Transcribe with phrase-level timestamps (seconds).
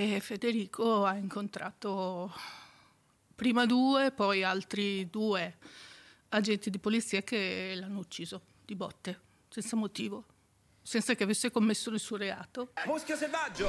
[0.00, 2.32] e Federico ha incontrato
[3.34, 5.58] prima due, poi altri due
[6.28, 10.24] agenti di polizia che l'hanno ucciso di botte, senza motivo,
[10.82, 12.70] senza che avesse commesso nessun reato.
[12.86, 13.68] Muschio selvaggio!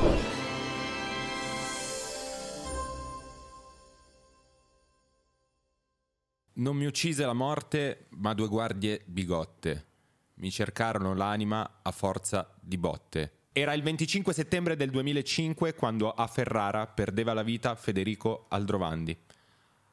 [6.53, 9.87] Non mi uccise la morte, ma due guardie bigotte.
[10.35, 13.38] Mi cercarono l'anima a forza di botte.
[13.59, 19.17] Era il 25 settembre del 2005 quando a Ferrara perdeva la vita Federico Aldrovandi.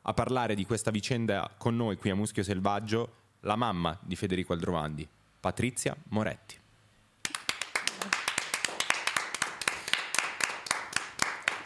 [0.02, 4.52] A parlare di questa vicenda con noi qui a Muschio Selvaggio la mamma di Federico
[4.52, 5.08] Aldrovandi,
[5.40, 6.56] Patrizia Moretti.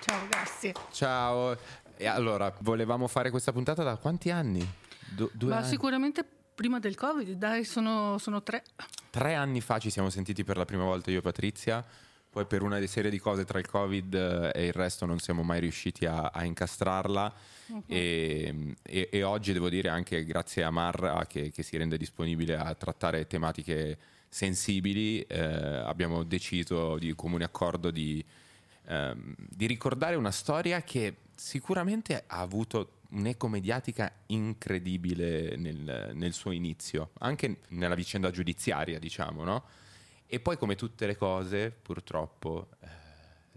[0.00, 0.72] Ciao, grazie.
[0.92, 1.54] Ciao,
[1.98, 4.66] e allora volevamo fare questa puntata da quanti anni?
[5.10, 5.68] Du- due Ma anni?
[5.68, 6.24] sicuramente
[6.54, 8.62] prima del Covid, dai, sono, sono tre.
[9.10, 11.84] Tre anni fa ci siamo sentiti per la prima volta io e Patrizia,
[12.30, 15.42] poi per una serie di cose tra il Covid eh, e il resto non siamo
[15.42, 17.34] mai riusciti a, a incastrarla.
[17.86, 22.56] E, e- e oggi devo dire anche grazie a Marra che, che si rende disponibile
[22.56, 23.96] a trattare tematiche
[24.28, 28.24] sensibili eh, abbiamo deciso di comune accordo di,
[28.86, 36.50] ehm, di ricordare una storia che sicuramente ha avuto un'eco mediatica incredibile nel, nel suo
[36.50, 39.64] inizio, anche nella vicenda giudiziaria, diciamo, no?
[40.26, 42.86] E poi, come tutte le cose, purtroppo eh,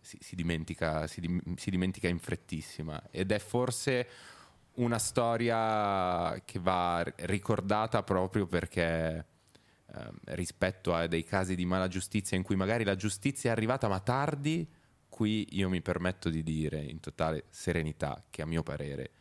[0.01, 3.01] si, si dimentica, si dim- si dimentica in frettissima.
[3.11, 4.07] Ed è forse
[4.75, 9.25] una storia che va ricordata proprio perché
[9.93, 13.87] ehm, rispetto a dei casi di mala giustizia in cui magari la giustizia è arrivata
[13.87, 14.67] ma tardi,
[15.09, 19.11] qui io mi permetto di dire in totale serenità che a mio parere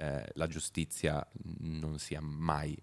[0.00, 1.24] eh, la giustizia
[1.58, 2.74] non sia mai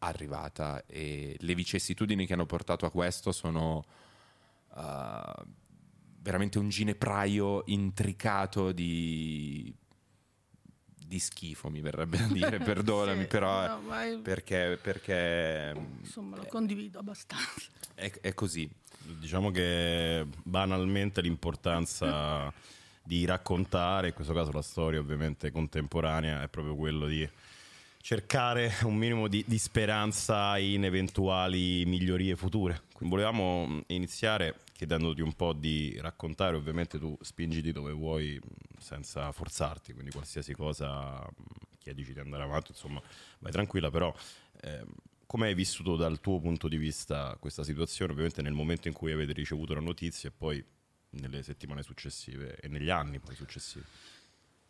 [0.00, 3.84] arrivata e le vicissitudini che hanno portato a questo sono
[4.74, 5.44] uh,
[6.20, 9.72] veramente un ginepraio intricato di,
[11.06, 16.46] di schifo, mi verrebbe da dire, perdonami, Sì, però no, è- perché, perché Insomma, lo
[16.46, 17.70] condivido abbastanza.
[17.94, 18.68] è, è così.
[19.20, 22.52] Diciamo che banalmente l'importanza
[23.08, 27.26] di raccontare, in questo caso la storia ovviamente contemporanea, è proprio quello di
[28.02, 32.82] cercare un minimo di, di speranza in eventuali migliorie future.
[32.92, 38.78] Quindi volevamo mh, iniziare chiedendoti un po' di raccontare, ovviamente tu spingiti dove vuoi mh,
[38.78, 41.42] senza forzarti, quindi qualsiasi cosa mh,
[41.78, 43.00] chiedici di andare avanti, insomma
[43.38, 44.14] vai tranquilla, però
[44.60, 44.86] ehm,
[45.24, 49.12] come hai vissuto dal tuo punto di vista questa situazione, ovviamente nel momento in cui
[49.12, 50.62] avete ricevuto la notizia e poi
[51.10, 53.84] nelle settimane successive e negli anni poi successivi?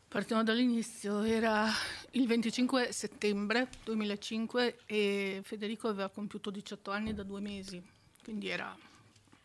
[0.08, 1.68] Partiamo dall'inizio, era
[2.12, 7.82] il 25 settembre 2005 e Federico aveva compiuto 18 anni da due mesi,
[8.22, 8.74] quindi era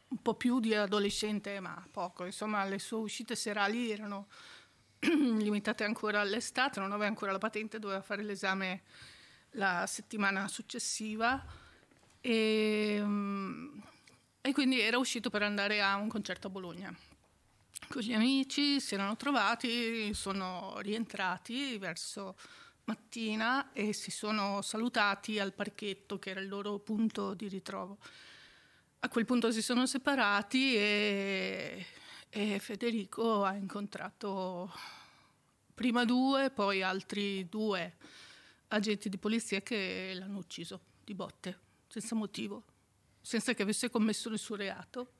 [0.07, 2.23] un po' più di adolescente, ma poco.
[2.23, 4.27] Insomma, le sue uscite serali erano
[4.99, 8.83] limitate ancora all'estate, non aveva ancora la patente, doveva fare l'esame
[9.55, 11.43] la settimana successiva
[12.21, 13.79] e, mm,
[14.45, 16.95] e quindi era uscito per andare a un concerto a Bologna
[17.87, 22.35] con gli amici, si erano trovati, sono rientrati verso
[22.85, 27.97] mattina e si sono salutati al parchetto che era il loro punto di ritrovo.
[28.99, 31.85] A quel punto si sono separati e,
[32.29, 34.71] e Federico ha incontrato
[35.73, 37.95] prima due, poi altri due
[38.69, 42.63] agenti di polizia che l'hanno ucciso di botte, senza motivo,
[43.23, 45.13] senza che avesse commesso nessun reato,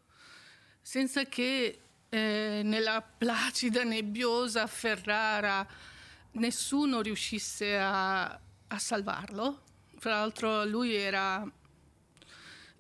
[0.82, 5.66] senza che eh, nella placida, nebbiosa Ferrara
[6.34, 9.64] nessuno riuscisse a, a salvarlo.
[9.98, 11.50] Fra l'altro lui era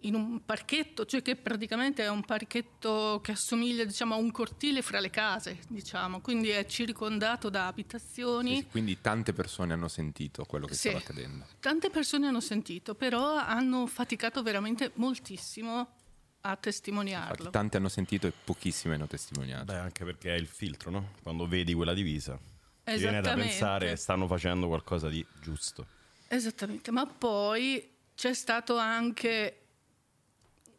[0.05, 4.81] in un parchetto, cioè che praticamente è un parchetto che assomiglia diciamo, a un cortile
[4.81, 6.21] fra le case, diciamo.
[6.21, 8.55] quindi è circondato da abitazioni.
[8.55, 10.89] Sì, sì, quindi tante persone hanno sentito quello che Sì.
[10.89, 11.45] stava accadendo.
[11.59, 15.95] Tante persone hanno sentito, però hanno faticato veramente moltissimo
[16.41, 17.29] a testimoniarlo.
[17.35, 19.65] Infatti, tante hanno sentito e pochissime hanno testimoniato.
[19.65, 21.11] Beh, anche perché è il filtro, no?
[21.21, 22.37] Quando vedi quella divisa,
[22.83, 25.87] ti viene da pensare stanno facendo qualcosa di giusto.
[26.27, 29.62] Esattamente, ma poi c'è stato anche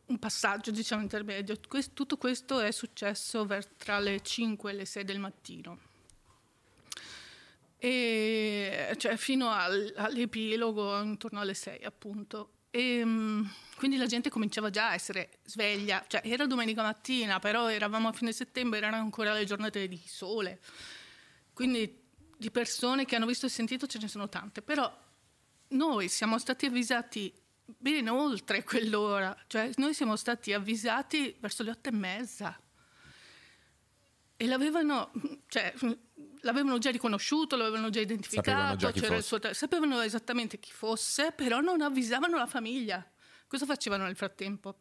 [0.07, 1.59] un passaggio, diciamo, intermedio.
[1.69, 5.79] Quest- tutto questo è successo ver- tra le 5 e le 6 del mattino.
[7.79, 12.51] E, cioè fino al- all'epilogo, intorno alle 6 appunto.
[12.71, 13.45] E, mm,
[13.77, 18.13] quindi la gente cominciava già a essere sveglia, cioè era domenica mattina, però eravamo a
[18.13, 20.61] fine settembre, erano ancora le giornate di sole.
[21.53, 22.03] Quindi
[22.37, 24.93] di persone che hanno visto e sentito ce ne sono tante, però
[25.69, 27.33] noi siamo stati avvisati
[27.65, 32.59] ben oltre quell'ora, cioè noi siamo stati avvisati verso le otto e mezza.
[34.37, 35.13] e l'avevano,
[35.47, 35.73] cioè,
[36.41, 41.81] l'avevano già riconosciuto, l'avevano già identificato, Sapevano già suo- sapevano esattamente chi fosse, però non
[41.81, 43.05] avvisavano la famiglia.
[43.47, 44.77] Cosa facevano nel frattempo?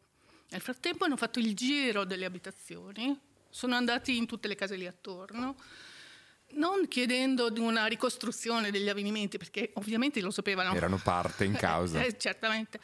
[0.50, 4.86] Nel frattempo hanno fatto il giro delle abitazioni, sono andati in tutte le case lì
[4.86, 5.56] attorno,
[6.56, 10.74] non chiedendo di una ricostruzione degli avvenimenti, perché ovviamente lo sapevano.
[10.74, 12.02] Erano parte in causa.
[12.02, 12.80] Eh, certamente,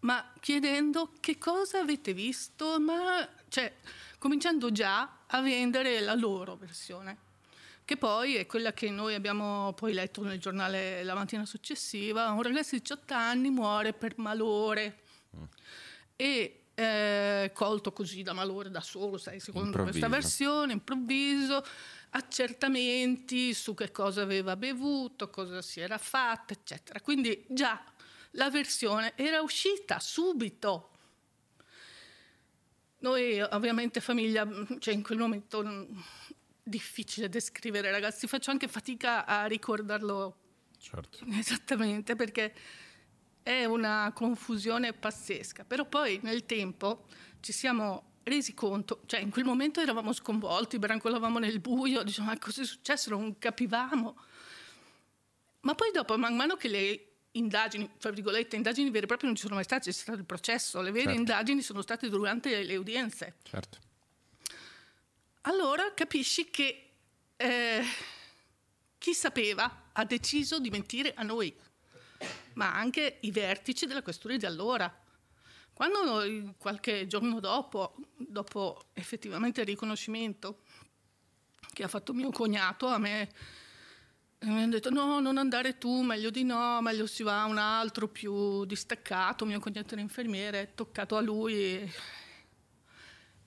[0.00, 3.72] ma chiedendo che cosa avete visto, ma cioè,
[4.18, 7.28] cominciando già a vendere la loro versione,
[7.84, 12.30] che poi è quella che noi abbiamo poi letto nel giornale la mattina successiva.
[12.30, 15.00] Un ragazzo di 18 anni muore per malore
[16.16, 19.98] e eh, colto così da malore da solo, sai, secondo Improvviso.
[19.98, 21.64] questa versione, improvviso,
[22.10, 27.00] accertamenti su che cosa aveva bevuto, cosa si era fatta, eccetera.
[27.00, 27.82] Quindi già
[28.32, 30.88] la versione era uscita subito.
[32.98, 34.46] Noi ovviamente famiglia,
[34.78, 35.98] cioè in quel momento mm,
[36.62, 40.36] difficile descrivere ragazzi, faccio anche fatica a ricordarlo
[40.80, 41.18] Certo.
[41.30, 42.54] Esattamente, perché
[43.42, 45.64] è una confusione pazzesca.
[45.64, 47.06] Però poi nel tempo
[47.40, 52.38] ci siamo resi conto, cioè in quel momento eravamo sconvolti, brancolavamo nel buio, diciamo, ma
[52.38, 53.10] cosa è successo?
[53.10, 54.16] Non capivamo.
[55.60, 59.36] Ma poi dopo, man mano che le indagini, tra virgolette, indagini vere e proprie non
[59.36, 61.18] ci sono mai state, c'è stato il processo, le vere Certo.
[61.18, 63.36] indagini sono state durante le udienze.
[63.42, 63.78] Certo.
[65.42, 66.90] Allora capisci che
[67.36, 67.82] eh,
[68.98, 71.54] chi sapeva ha deciso di mentire a noi,
[72.54, 74.99] ma anche i vertici della questura di allora.
[75.80, 80.60] Quando noi, qualche giorno dopo, dopo effettivamente il riconoscimento
[81.72, 83.30] che ha fatto mio cognato a me,
[84.40, 87.56] mi hanno detto no, non andare tu, meglio di no, meglio si va a un
[87.56, 91.90] altro più distaccato, mio cognato era infermiere, è toccato a lui e,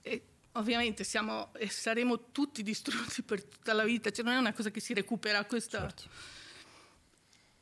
[0.02, 0.22] e
[0.54, 4.72] ovviamente siamo e saremo tutti distrutti per tutta la vita, cioè non è una cosa
[4.72, 5.78] che si recupera questa...
[5.82, 6.32] Certo.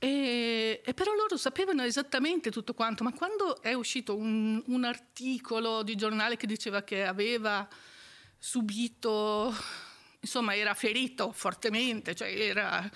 [0.05, 5.85] E, e però loro sapevano esattamente tutto quanto, ma quando è uscito un, un articolo
[5.85, 7.69] di giornale che diceva che aveva
[8.37, 9.55] subito,
[10.19, 12.91] insomma era ferito fortemente, cioè era,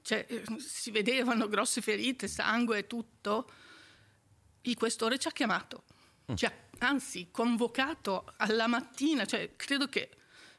[0.00, 0.26] cioè,
[0.56, 3.50] si vedevano grosse ferite, sangue e tutto,
[4.62, 5.84] il questore ci ha chiamato,
[6.34, 10.08] ci ha anzi convocato alla mattina, cioè credo che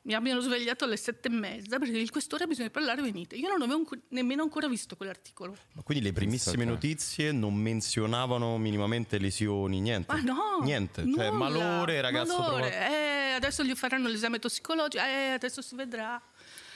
[0.03, 3.35] mi abbiano svegliato alle sette e mezza perché il questore ha bisogno di parlare, venite.
[3.35, 5.55] Io non avevo nemmeno ancora visto quell'articolo.
[5.73, 10.11] Ma quindi le primissime notizie non menzionavano minimamente lesioni, niente?
[10.11, 10.59] Ma no!
[10.63, 12.73] Niente, nulla, cioè malore, ragazzo malore.
[12.73, 16.21] Eh, adesso gli faranno l'esame tossicologico, eh, adesso si vedrà.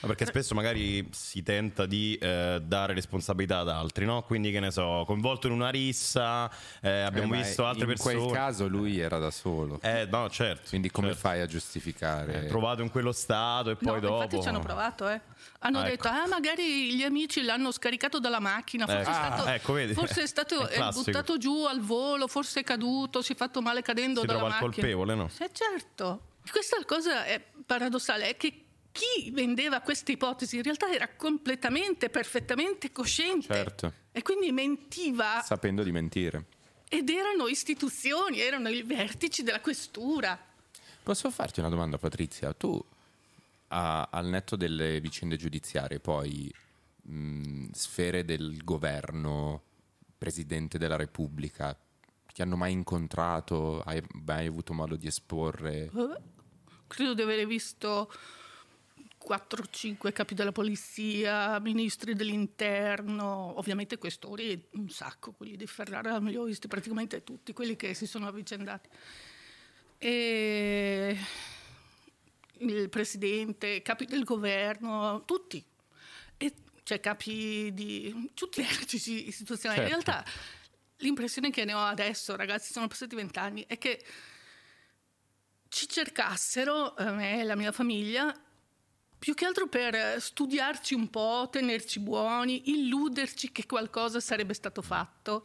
[0.00, 4.22] Ma perché spesso magari si tenta di eh, dare responsabilità ad altri, no?
[4.22, 6.50] Quindi che ne so, coinvolto in una rissa,
[6.82, 8.14] eh, abbiamo Eh, visto altre in persone.
[8.16, 9.80] quel caso lui era da solo.
[9.82, 10.68] Eh, no, certo.
[10.68, 11.20] Quindi come certo.
[11.22, 12.44] fai a giustificare?
[12.44, 14.22] Eh, trovato in quello stato e poi no, dopo.
[14.22, 15.20] infatti ci hanno provato, eh.
[15.60, 16.16] Hanno Ah, detto, ecco.
[16.16, 19.10] ah, magari gli amici l'hanno scaricato dalla macchina, forse, Ecco.
[19.10, 19.94] è, stato, Ah, ecco, vedi?
[19.94, 23.62] forse è stato È eh, buttato giù al volo, forse è caduto, si è fatto
[23.62, 24.82] male cadendo Si dalla trova il macchina.
[24.82, 25.30] colpevole, no?
[25.38, 26.20] Eh, certo.
[26.50, 28.65] Questa cosa è paradossale, è che
[28.96, 33.52] chi vendeva queste ipotesi in realtà era completamente, perfettamente cosciente.
[33.54, 33.92] Certo.
[34.10, 36.46] E quindi mentiva Sapendo di mentire.
[36.88, 40.38] ed erano istituzioni, erano i vertici della questura.
[41.02, 42.52] Posso farti una domanda, Patrizia?
[42.54, 42.82] Tu,
[43.68, 46.50] a- al netto delle vicende giudiziarie, poi
[47.02, 49.62] mh, sfere del governo,
[50.16, 51.76] presidente della Repubblica,
[52.32, 53.82] ti hanno mai incontrato?
[53.82, 55.90] Hai mai avuto modo di esporre?
[55.94, 56.34] Eh,
[56.88, 58.10] Credo di aver visto
[59.26, 66.44] 4-5 capi della polizia, ministri dell'interno, ovviamente questori un sacco, quelli di Ferrara li ho
[66.44, 68.88] visti praticamente tutti, quelli che si sono avvicendati.
[69.98, 71.18] E
[72.58, 75.64] il presidente, capi del governo, tutti.
[76.36, 76.54] E,
[76.84, 79.82] cioè capi di tutti i vertici istituzionali.
[79.82, 80.10] In Certo.
[80.10, 80.30] realtà
[80.98, 84.04] l'impressione che ne ho adesso, ragazzi, sono passati vent'anni, è che
[85.68, 88.34] ci cercassero, a me e la mia famiglia,
[89.26, 95.44] più che altro per studiarci un po', tenerci buoni, illuderci che qualcosa sarebbe stato fatto.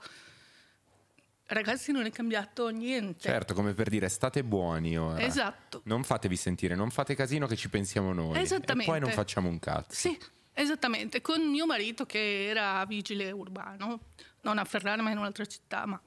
[1.48, 3.22] Ragazzi, non è cambiato niente.
[3.22, 5.20] Certo, come per dire state buoni ora.
[5.24, 5.82] Esatto.
[5.86, 8.38] Non fatevi sentire, non fate casino che ci pensiamo noi.
[8.38, 8.84] Esattamente.
[8.84, 9.96] E poi non facciamo un cazzo.
[9.96, 10.16] Sì,
[10.54, 11.22] esattamente.
[11.22, 14.10] Con mio marito che era vigile urbano,
[14.42, 16.00] non a Ferrara ma in un'altra città, ma...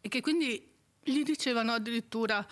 [0.00, 0.66] e che quindi
[1.02, 2.46] gli dicevano addirittura,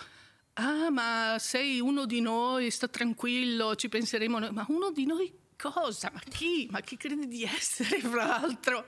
[0.54, 5.32] ah ma sei uno di noi, sta tranquillo, ci penseremo noi, ma uno di noi
[5.56, 6.10] cosa?
[6.12, 6.68] Ma chi?
[6.70, 8.86] Ma chi credi di essere, fra l'altro?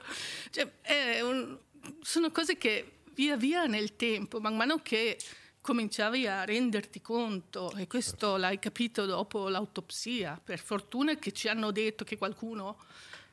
[0.49, 1.57] Cioè, un-
[2.01, 5.17] sono cose che via via nel tempo, man mano che
[5.61, 8.37] cominciavi a renderti conto, e questo certo.
[8.37, 12.77] l'hai capito dopo l'autopsia, per fortuna che ci hanno detto che qualcuno,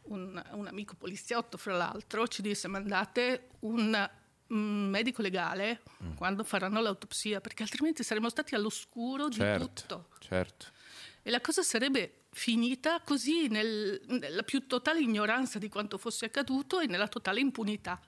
[0.05, 4.11] un, un amico poliziotto fra l'altro, ci disse mandate un
[4.48, 6.14] medico legale mm.
[6.14, 10.08] quando faranno l'autopsia, perché altrimenti saremmo stati all'oscuro certo, di tutto.
[10.18, 10.66] Certo.
[11.22, 16.80] E la cosa sarebbe finita così nel, nella più totale ignoranza di quanto fosse accaduto
[16.80, 18.00] e nella totale impunità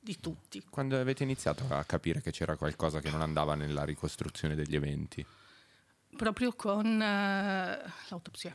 [0.00, 0.62] di tutti.
[0.68, 5.24] Quando avete iniziato a capire che c'era qualcosa che non andava nella ricostruzione degli eventi?
[6.16, 8.54] Proprio con uh, l'autopsia.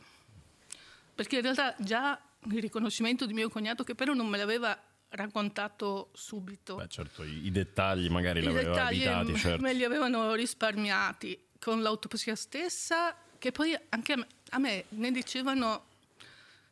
[1.14, 2.20] Perché in realtà già
[2.50, 4.80] il riconoscimento di mio cognato, che però non me l'aveva
[5.10, 6.76] raccontato subito.
[6.76, 9.62] Beh, certo, i, i dettagli magari I l'aveva evitati, certo.
[9.62, 11.46] me li avevano risparmiati.
[11.58, 15.86] Con l'autopsia stessa, che poi anche a me, a me ne dicevano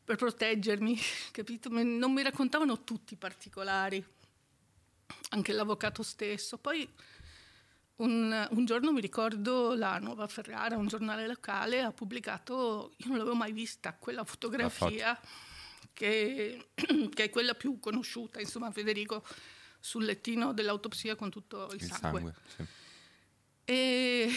[0.04, 0.98] per proteggermi,
[1.32, 1.68] capito?
[1.70, 4.04] Non mi raccontavano tutti i particolari,
[5.30, 6.56] anche l'avvocato stesso.
[6.56, 6.88] Poi
[7.96, 13.18] un, un, giorno mi ricordo la Nuova Ferrara, un giornale locale, ha pubblicato, io non
[13.18, 15.18] l'avevo mai vista, quella fotografia
[15.98, 16.68] che,
[17.12, 19.24] che, è quella più conosciuta, insomma Federico
[19.80, 22.20] sul lettino dell'autopsia con tutto il, il sangue.
[22.20, 22.64] sangue sì.
[23.64, 24.30] E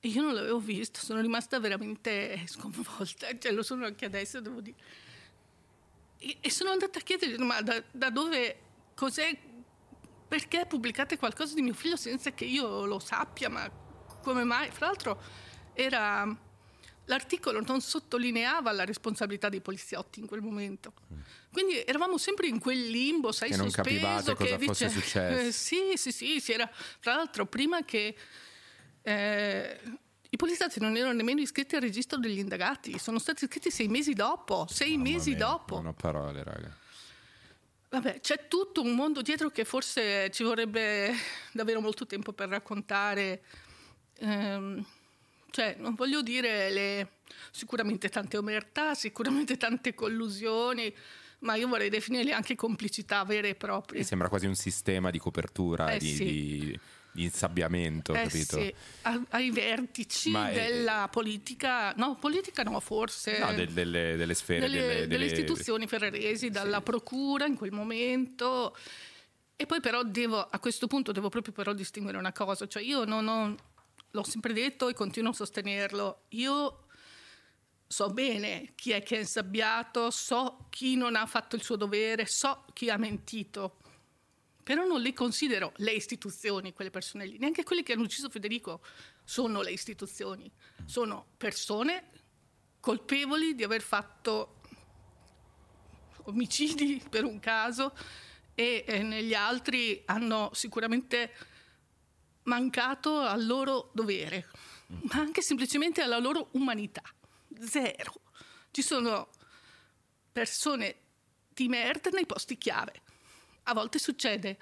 [0.00, 4.76] io non l'avevo visto, sono rimasta veramente sconvolta, cioè, lo sono anche adesso, devo dire.
[6.18, 8.60] E, e sono andata a chiedere, ma da, da, dove,
[8.94, 9.38] cos'è,
[10.26, 13.70] perché pubblicate qualcosa di mio figlio senza che io lo sappia, ma
[14.22, 14.70] come mai?
[14.70, 15.20] Fra l'altro
[15.74, 16.44] era...
[17.06, 20.92] L'articolo non sottolineava la responsabilità dei poliziotti in quel momento.
[21.52, 24.04] Quindi eravamo sempre in quel limbo, sai, che non sospeso.
[24.04, 25.46] capivate cosa fosse successo.
[25.46, 26.68] Eh, sì, sì, sì, sì era,
[27.00, 28.14] tra l'altro prima che
[29.02, 29.80] eh,
[30.30, 34.12] I poliziotti non erano nemmeno iscritti al registro degli indagati, sono stati iscritti sei mesi
[34.12, 34.66] dopo.
[34.68, 35.76] Sei Mamma mesi mia, dopo.
[35.76, 36.76] Non ho parole, raga.
[37.88, 41.14] Vabbè, c'è tutto un mondo dietro che forse ci vorrebbe
[41.52, 43.42] davvero molto tempo per raccontare.
[44.18, 44.84] Ehm,
[45.56, 47.08] cioè, non voglio dire le,
[47.50, 50.94] sicuramente tante omertà, sicuramente tante collusioni,
[51.38, 54.00] ma io vorrei definirle anche complicità vere e proprie.
[54.00, 56.24] Mi sembra quasi un sistema di copertura, Eh, di, sì.
[56.24, 58.60] di- di insabbiamento, Eh capito?
[58.60, 63.38] sì, a- ai vertici Ma è- della politica, no, politica no, forse.
[63.38, 66.82] No, del- delle, delle sfere, delle, delle, delle istituzioni ferraresi, dalla Sì.
[66.82, 68.76] procura in quel momento.
[69.56, 73.06] E poi però devo, a questo punto devo proprio però distinguere una cosa, cioè io
[73.06, 73.54] non ho,
[74.16, 76.86] l'ho sempre detto e continuo a sostenerlo, io
[77.86, 82.26] so bene chi è che è insabbiato, so chi non ha fatto il suo dovere,
[82.26, 83.76] so chi ha mentito,
[84.62, 88.80] però non le considero le istituzioni, quelle persone lì, neanche quelli che hanno ucciso Federico
[89.22, 90.50] sono le istituzioni,
[90.86, 92.10] sono persone
[92.80, 94.60] colpevoli di aver fatto
[96.24, 97.94] omicidi per un caso
[98.54, 101.32] e eh, negli altri hanno sicuramente
[102.46, 104.48] mancato al loro dovere,
[104.86, 107.02] ma anche semplicemente alla loro umanità.
[107.60, 108.14] Zero.
[108.70, 109.30] Ci sono
[110.32, 110.96] persone
[111.48, 113.02] di merda nei posti chiave.
[113.64, 114.58] A volte succede.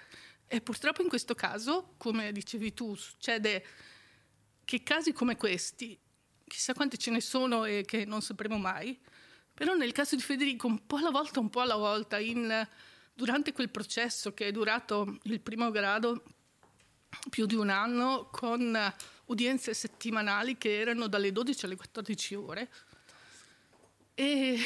[0.46, 3.66] E purtroppo in questo caso, come dicevi tu, succede
[4.64, 5.98] che casi come questi,
[6.46, 8.98] chissà quanti ce ne sono e che non sapremo mai,
[9.52, 12.66] però nel caso di Federico, un po' alla volta, un po' alla volta, in-
[13.12, 16.22] durante quel processo che è durato il primo grado
[17.30, 18.92] più di un anno, con
[19.26, 22.70] udienze settimanali che erano dalle 12 alle 14 ore,
[24.14, 24.58] e,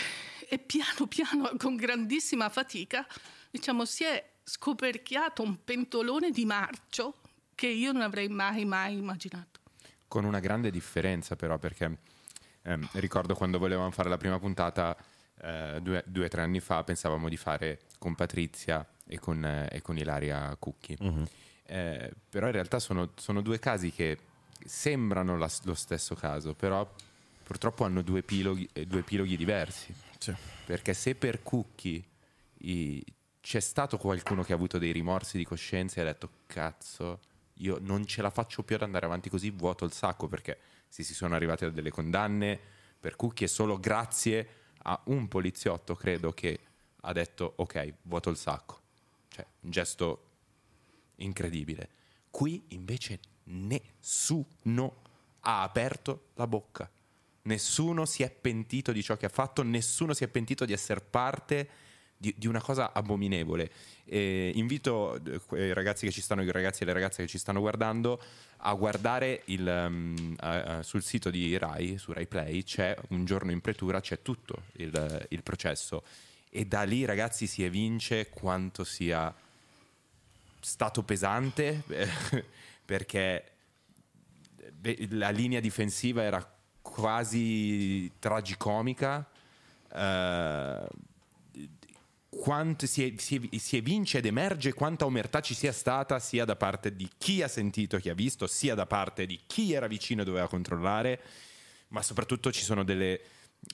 [0.48, 3.06] e piano piano, con grandissima fatica,
[3.50, 7.20] diciamo, si è scoperchiato un pentolone di marcio
[7.54, 9.60] che io non avrei mai, mai immaginato.
[10.06, 11.98] Con una grande differenza però, perché
[12.62, 14.96] ehm, ricordo quando volevamo fare la prima puntata,
[15.40, 19.82] eh, due o tre anni fa, pensavamo di fare con Patrizia e con, eh, e
[19.82, 20.96] con Ilaria Cucchi.
[21.70, 24.16] Eh, però in realtà sono, sono due casi che
[24.64, 26.90] sembrano la- lo stesso caso, però
[27.42, 29.94] purtroppo hanno due epiloghi, eh, due epiloghi diversi.
[30.18, 30.34] Sì.
[30.64, 32.02] Perché se per Cucchi
[32.60, 33.04] i-
[33.40, 37.20] c'è stato qualcuno che ha avuto dei rimorsi di coscienza e ha detto cazzo,
[37.60, 40.58] io non ce la faccio più ad andare avanti così, vuoto il sacco perché
[40.88, 42.58] se si sono arrivati a delle condanne
[42.98, 44.48] per Cucchi è solo grazie
[44.84, 46.58] a un poliziotto, credo, che
[47.02, 48.80] ha detto ok, vuoto il sacco.
[49.28, 50.27] Cioè, un gesto
[51.18, 51.88] incredibile.
[52.30, 55.02] Qui invece nessuno
[55.40, 56.90] ha aperto la bocca.
[57.42, 61.00] Nessuno si è pentito di ciò che ha fatto, nessuno si è pentito di essere
[61.00, 61.68] parte
[62.18, 63.70] di, di una cosa abominevole.
[64.04, 67.38] E invito eh, i ragazzi che ci stanno, i ragazzi e le ragazze che ci
[67.38, 68.20] stanno guardando
[68.58, 73.52] a guardare il, um, a- sul sito di Rai, su Rai Play, c'è un giorno
[73.52, 76.02] in pretura, c'è tutto il, il processo.
[76.50, 79.34] E da lì, ragazzi, si evince quanto sia
[80.60, 82.08] stato pesante eh,
[82.84, 83.52] perché
[85.10, 89.28] la linea difensiva era quasi tragicomica.
[89.90, 90.86] Uh,
[92.28, 96.94] quanto si, si, si, evince ed emerge quanta omertà ci sia stata sia da parte
[96.94, 100.24] di chi ha sentito, chi ha visto, sia da parte di chi era vicino e
[100.24, 101.20] doveva controllare,
[101.88, 103.20] ma soprattutto ci sono delle...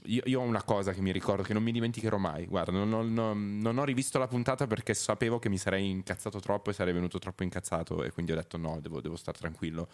[0.07, 2.47] Io, io ho una cosa che mi ricordo, che non mi dimenticherò mai.
[2.47, 6.71] Guarda, non non, non ho, rivisto la puntata perché sapevo che mi sarei incazzato troppo
[6.71, 9.88] e sarei venuto troppo incazzato e quindi ho detto no, devo, devo stare tranquillo.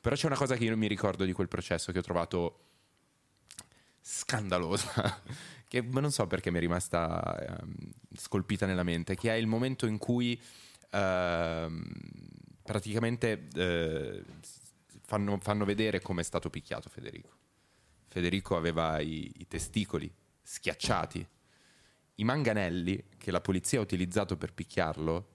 [0.00, 2.58] Però c'è una cosa che io non mi ricordo di quel processo che ho trovato
[4.00, 5.22] scandalosa
[5.68, 7.64] che non so perché mi è rimasta eh,
[8.16, 10.38] scolpita nella mente, che è il momento in cui
[10.90, 11.68] eh,
[12.62, 14.22] praticamente eh,
[15.06, 17.41] fanno, fanno, vedere come è stato picchiato Federico.
[18.12, 21.26] Federico aveva i, i testicoli schiacciati,
[22.16, 25.28] i manganelli che la polizia ha utilizzato per picchiarlo,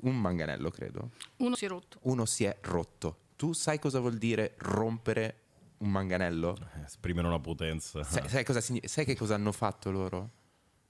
[0.00, 1.10] un manganello credo.
[1.36, 1.98] Uno si è rotto.
[2.04, 3.18] Uno si è rotto.
[3.36, 5.40] Tu sai cosa vuol dire rompere
[5.78, 6.56] un manganello.
[6.82, 8.02] Esprimere una potenza.
[8.02, 10.30] Sai, sai, cosa, sai che cosa hanno fatto loro?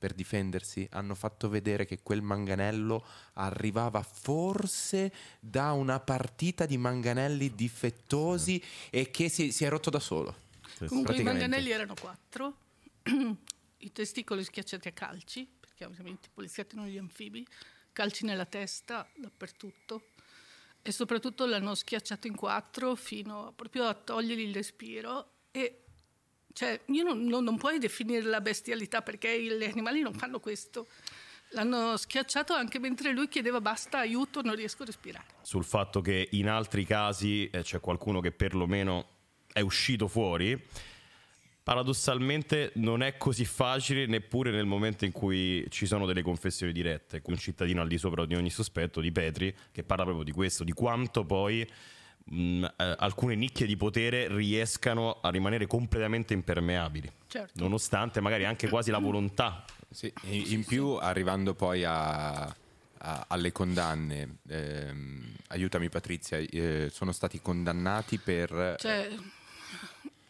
[0.02, 7.54] per difendersi, hanno fatto vedere che quel manganello arrivava forse da una partita di manganelli
[7.54, 10.50] difettosi e che si, si è rotto da solo.
[10.88, 12.56] Comunque i manganelli erano quattro,
[13.78, 17.46] i testicoli schiacciati a calci, perché ovviamente i poliziotti non gli anfibi,
[17.92, 20.02] calci nella testa dappertutto,
[20.82, 25.82] e soprattutto l'hanno schiacciato in quattro fino proprio a togliergli il respiro e
[26.52, 30.86] cioè, io non, non, non puoi definire la bestialità perché gli animali non fanno questo.
[31.50, 35.26] L'hanno schiacciato anche mentre lui chiedeva basta, aiuto, non riesco a respirare.
[35.42, 39.11] Sul fatto che in altri casi eh, c'è qualcuno che perlomeno
[39.52, 40.60] è uscito fuori,
[41.62, 47.22] Paradossalmente non è così facile neppure nel momento in cui ci sono delle confessioni dirette.
[47.26, 50.64] Un cittadino al di sopra di ogni sospetto, di Petri, che parla proprio di questo,
[50.64, 51.64] di quanto poi
[52.24, 57.62] mh, eh, alcune nicchie di potere riescano a rimanere completamente impermeabili, certo.
[57.62, 59.64] nonostante magari anche quasi la volontà.
[59.88, 67.12] Sì, in, in più arrivando poi a, a, alle condanne, ehm, aiutami Patrizia, eh, sono
[67.12, 68.74] stati condannati per...
[68.80, 69.10] Cioè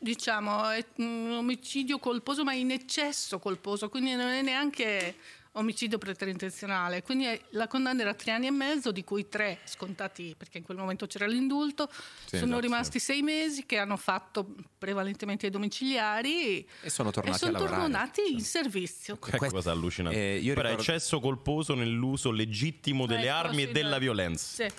[0.02, 5.14] diciamo, è un omicidio colposo, ma in eccesso colposo, quindi non è neanche
[5.52, 7.02] omicidio preterintenzionale.
[7.02, 10.78] Quindi la condanna era tre anni e mezzo, di cui tre scontati perché in quel
[10.78, 11.88] momento c'era l'indulto.
[11.92, 12.60] Sì, sono esatto.
[12.60, 18.32] rimasti sei mesi che hanno fatto prevalentemente i domiciliari e sono tornati, e sono tornati
[18.32, 19.18] in servizio.
[19.24, 20.18] Ecco cosa allucinante.
[20.18, 20.80] Eh, io ricordo...
[20.80, 24.64] eccesso colposo nell'uso legittimo delle ecco, armi sì, e della violenza.
[24.64, 24.74] Sì.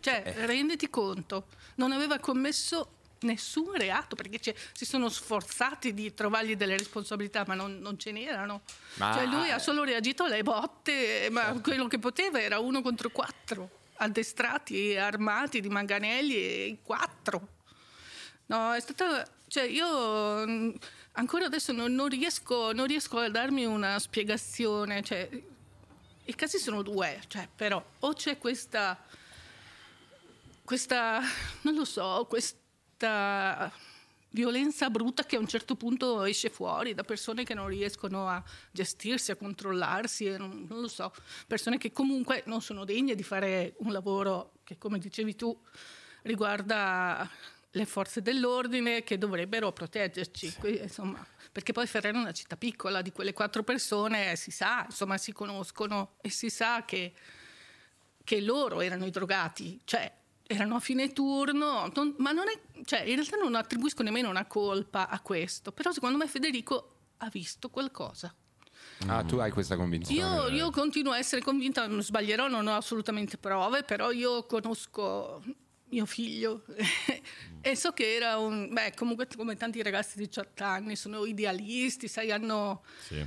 [0.00, 0.46] Cioè, eh.
[0.46, 2.95] renditi conto, non aveva commesso
[3.26, 8.62] nessun reato perché si sono sforzati di trovargli delle responsabilità ma non, non ce n'erano.
[8.94, 9.12] Ma...
[9.14, 11.60] cioè lui ha solo reagito alle botte ma certo.
[11.60, 17.48] quello che poteva era uno contro quattro addestrati e armati di manganelli e quattro.
[18.46, 20.70] No è stata cioè io mm,
[21.12, 25.28] ancora adesso non, non, riesco, non riesco a darmi una spiegazione cioè
[26.24, 28.98] i casi sono due cioè però o c'è questa
[30.64, 31.20] questa
[31.62, 32.58] non lo so questa
[32.96, 33.70] questa
[34.30, 38.42] violenza brutta che a un certo punto esce fuori da persone che non riescono a
[38.70, 41.12] gestirsi, a controllarsi, non, non, lo so,
[41.46, 45.58] persone che comunque non sono degne di fare un lavoro che, come dicevi tu,
[46.22, 47.28] riguarda
[47.70, 50.48] le forze dell'ordine che dovrebbero proteggerci.
[50.48, 50.58] Sì.
[50.58, 54.84] Qui, insomma, perché poi Ferrara è una città piccola, di quelle quattro persone si sa,
[54.86, 57.12] insomma, si conoscono e si sa che,
[58.24, 60.10] che loro erano i drogati, cioè
[60.46, 64.46] erano a fine turno, non, ma non è, cioè, in realtà non attribuisco nemmeno una
[64.46, 68.34] colpa a questo, però secondo me Federico ha visto qualcosa.
[69.08, 70.18] Ah, tu hai questa convinzione?
[70.18, 75.42] Io, io continuo a essere convinta, non sbaglierò, non ho assolutamente prove, però io conosco
[75.88, 76.64] mio figlio
[77.60, 82.08] e so che era un, beh, comunque come tanti ragazzi di 18 anni, sono idealisti,
[82.08, 83.24] sai, hanno sì.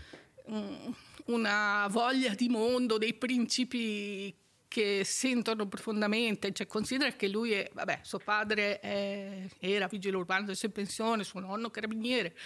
[1.26, 4.36] una voglia di mondo, dei principi
[4.70, 10.44] che sentono profondamente, cioè considera che lui è, vabbè, suo padre è, era vigile urbano,
[10.44, 12.38] adesso in pensione, suo nonno carabiniere.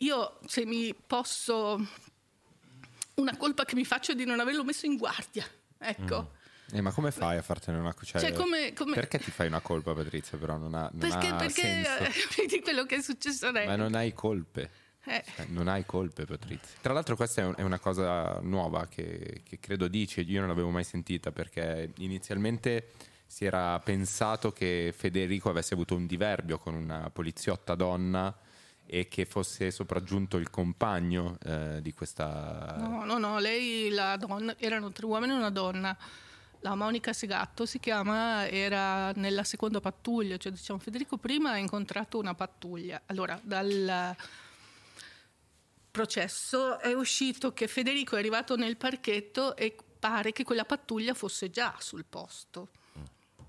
[0.00, 1.84] Io se mi posso,
[3.14, 5.44] una colpa che mi faccio è di non averlo messo in guardia,
[5.78, 6.30] ecco.
[6.32, 6.76] Mm.
[6.76, 8.18] Eh, ma come fai a fartene una colpa?
[8.18, 8.94] Cioè, cioè, come, come...
[8.94, 10.36] Perché ti fai una colpa, Patrizia?
[10.36, 11.86] Però non ha, non perché, ha perché
[12.36, 13.66] vedi quello che è successo a lei.
[13.66, 14.70] Ma non hai colpe.
[15.06, 15.24] Eh.
[15.36, 16.78] Cioè, non hai colpe, Patrizia.
[16.80, 20.84] Tra l'altro, questa è, una cosa nuova che, che credo dici, io non l'avevo mai
[20.84, 22.90] sentita perché inizialmente
[23.26, 28.34] si era pensato che Federico avesse avuto un diverbio con una poliziotta donna
[28.86, 32.76] e che fosse sopraggiunto il compagno eh, di questa...
[32.78, 35.96] No, no, no, lei, la donna, erano tre uomini e una donna.
[36.60, 42.18] la Monica Segatto si chiama, era nella seconda pattuglia, cioè diciamo Federico prima ha incontrato
[42.18, 43.02] una pattuglia.
[43.06, 44.14] Allora, dal
[45.96, 51.48] processo è uscito che Federico è arrivato nel parchetto e pare che quella pattuglia fosse
[51.48, 52.68] già sul posto.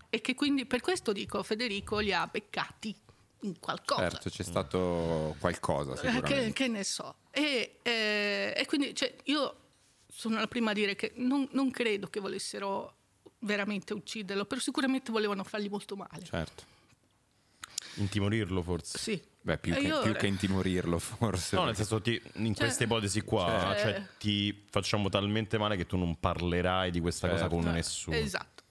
[0.09, 2.95] E che quindi per questo dico Federico li ha beccati
[3.41, 4.09] in qualcosa.
[4.09, 6.45] Certo, c'è stato qualcosa Eh, sicuramente.
[6.45, 7.15] Che, che ne so.
[7.31, 9.55] E, eh, e quindi cioè, io
[10.07, 12.95] sono la prima a dire che non, non credo che volessero
[13.39, 16.23] veramente ucciderlo, però sicuramente volevano fargli molto male.
[16.23, 16.63] Certo.
[17.95, 18.97] Intimorirlo forse.
[18.97, 19.21] Sì.
[19.47, 21.55] Beh, più, E che, più che intimorirlo forse.
[21.55, 25.77] No, nel senso, ti- in Cioè- questa ipotesi qua, Cioè- cioè, ti facciamo talmente male
[25.77, 27.55] che tu non parlerai di questa cosa Certo.
[27.55, 28.15] con Eh, nessuno.
[28.17, 28.63] Esatto.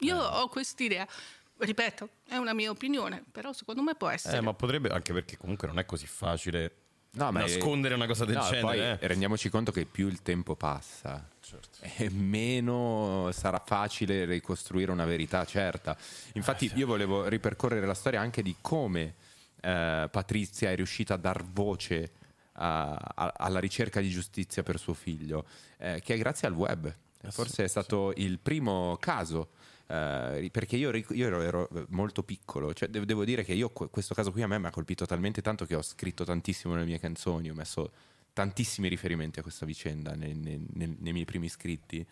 [0.00, 1.08] Io ho quest'idea,
[1.56, 4.36] ripeto, è una mia opinione, però secondo me può essere.
[4.36, 6.74] Eh, ma potrebbe, anche perché comunque non è così facile
[7.12, 8.60] No, ma è- nascondere una cosa del No, genere.
[8.60, 8.98] Poi eh.
[9.08, 11.78] rendiamoci conto che più il tempo passa, Certo.
[11.80, 15.96] e meno sarà facile ricostruire una verità certa.
[16.34, 19.14] Infatti, io volevo ripercorrere la storia anche di come
[19.60, 22.12] eh, Patrizia è riuscita a dar voce
[22.60, 25.46] a- a- alla ricerca di giustizia per suo figlio,
[25.78, 26.92] eh, che è grazie al web.
[27.30, 29.50] Forse è stato il primo caso.
[29.90, 33.88] eh, perché io, io ero, ero molto piccolo, cioè, devo, devo dire che io que-
[33.88, 36.84] questo caso qui a me mi ha colpito talmente tanto che ho scritto tantissimo nelle
[36.84, 37.90] mie canzoni, ho messo
[38.34, 42.06] tantissimi riferimenti a questa vicenda nei, nei- nei- nei miei primi scritti.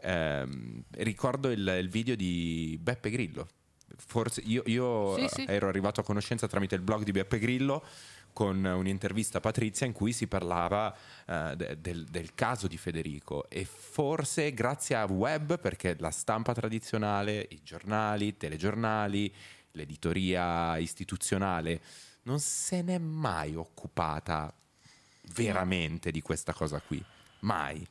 [0.00, 3.48] Ehm, ricordo il, il video di Beppe Grillo.
[4.00, 5.44] Forse io, io, Sì, eh, sì.
[5.48, 7.84] ero arrivato a conoscenza tramite il blog di Beppe Grillo
[8.32, 10.94] con un'intervista a Patrizia in cui si parlava
[11.56, 17.46] de- del, del caso di Federico e forse grazie a web perché la stampa tradizionale,
[17.50, 19.34] i giornali, i telegiornali,
[19.72, 21.80] l'editoria istituzionale
[22.22, 24.52] non se n'è mai occupata
[25.34, 27.02] veramente di questa cosa qui,
[27.40, 27.86] mai.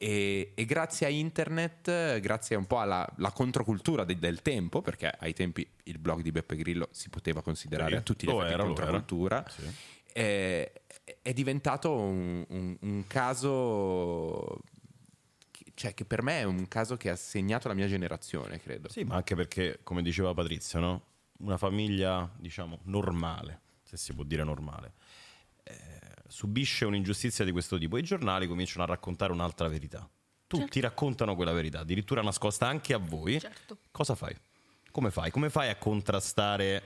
[0.00, 4.80] E, e grazie a internet, eh, grazie un po' alla la controcultura de- del tempo,
[4.80, 8.28] perché ai tempi il blog di Beppe Grillo si poteva considerare Sì, a tutti gli
[8.28, 9.50] lo effetti era, controcultura, era.
[9.50, 9.62] Sì.
[10.12, 10.72] è,
[11.20, 14.60] è diventato un, un- un caso,
[15.74, 18.88] cioè che per me è un caso che ha segnato la mia generazione, credo.
[18.88, 21.02] Sì, ma anche perché, come diceva Patrizia, no?
[21.38, 24.92] una famiglia, diciamo, normale, se si può dire normale,
[25.64, 25.97] eh,
[26.28, 27.96] subisce un'ingiustizia di questo tipo.
[27.98, 30.08] I giornali cominciano a raccontare un'altra verità.
[30.46, 30.80] Tutti Certo.
[30.80, 33.38] raccontano quella verità, addirittura nascosta anche a voi.
[33.40, 33.78] Certo.
[33.90, 34.34] Cosa fai?
[34.90, 35.30] Come fai?
[35.30, 36.82] Come fai a contrastare,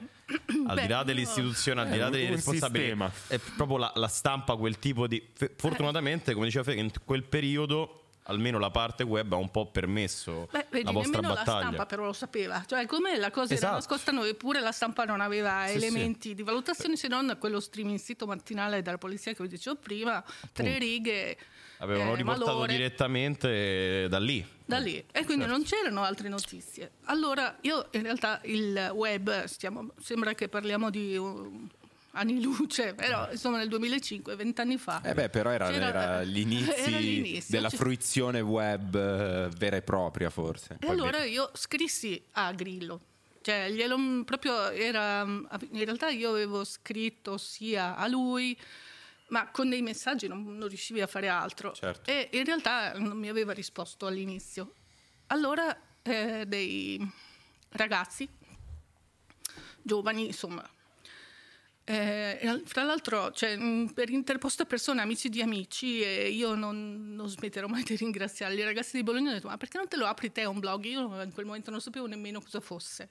[0.67, 3.13] al Beh, di là io- dell'istituzione, al di Eh, là delle responsabilità, sistema.
[3.29, 5.23] è proprio la, la stampa, quel tipo di...
[5.57, 10.49] Fortunatamente, come diceva Fede, in quel periodo almeno la parte web ha un po' permesso
[10.53, 11.55] Beh, vedi, la vostra nemmeno battaglia.
[11.59, 13.67] la stampa però lo sapeva, cioè come la cosa Esatto.
[13.67, 17.37] era nascosta a noi, eppure la stampa non aveva Sì, elementi di valutazione se non
[17.41, 21.37] quello streaming sito mattinale della polizia che vi dicevo prima, tre righe,
[21.79, 22.73] Avevano eh, riportato malore.
[22.77, 24.47] direttamente da lì.
[24.65, 25.57] da lì e quindi Certo.
[25.59, 26.93] non c'erano altre notizie.
[27.07, 31.67] Allora io in realtà il web, stiamo, sembra che parliamo di uh,
[32.12, 35.01] anni luce, però insomma nel 2005, vent'anni fa.
[35.03, 36.75] Eh beh, però era, era l'inizio,
[37.48, 40.77] della cioè- fruizione web eh, vera e propria, forse.
[40.81, 43.01] E allora beh, io scrissi a Grillo,
[43.42, 48.59] cioè glielo proprio era, in realtà io avevo scritto sia a lui,
[49.29, 51.72] ma con dei messaggi non, non riuscivi a fare altro.
[51.72, 52.11] Certo.
[52.11, 54.75] E in realtà non mi aveva risposto all'inizio.
[55.29, 57.01] Allora eh, dei
[57.70, 58.29] ragazzi,
[59.81, 60.68] giovani, insomma,
[61.85, 67.29] eh, fra l'altro, cioè, mh, per interposta persona, amici di amici, e io non, non
[67.29, 68.61] smetterò mai di ringraziarli.
[68.61, 70.85] I ragazzi di Bologna hanno detto: Ma perché non te lo apri te un blog?
[70.85, 73.11] Io in quel momento non sapevo nemmeno cosa fosse.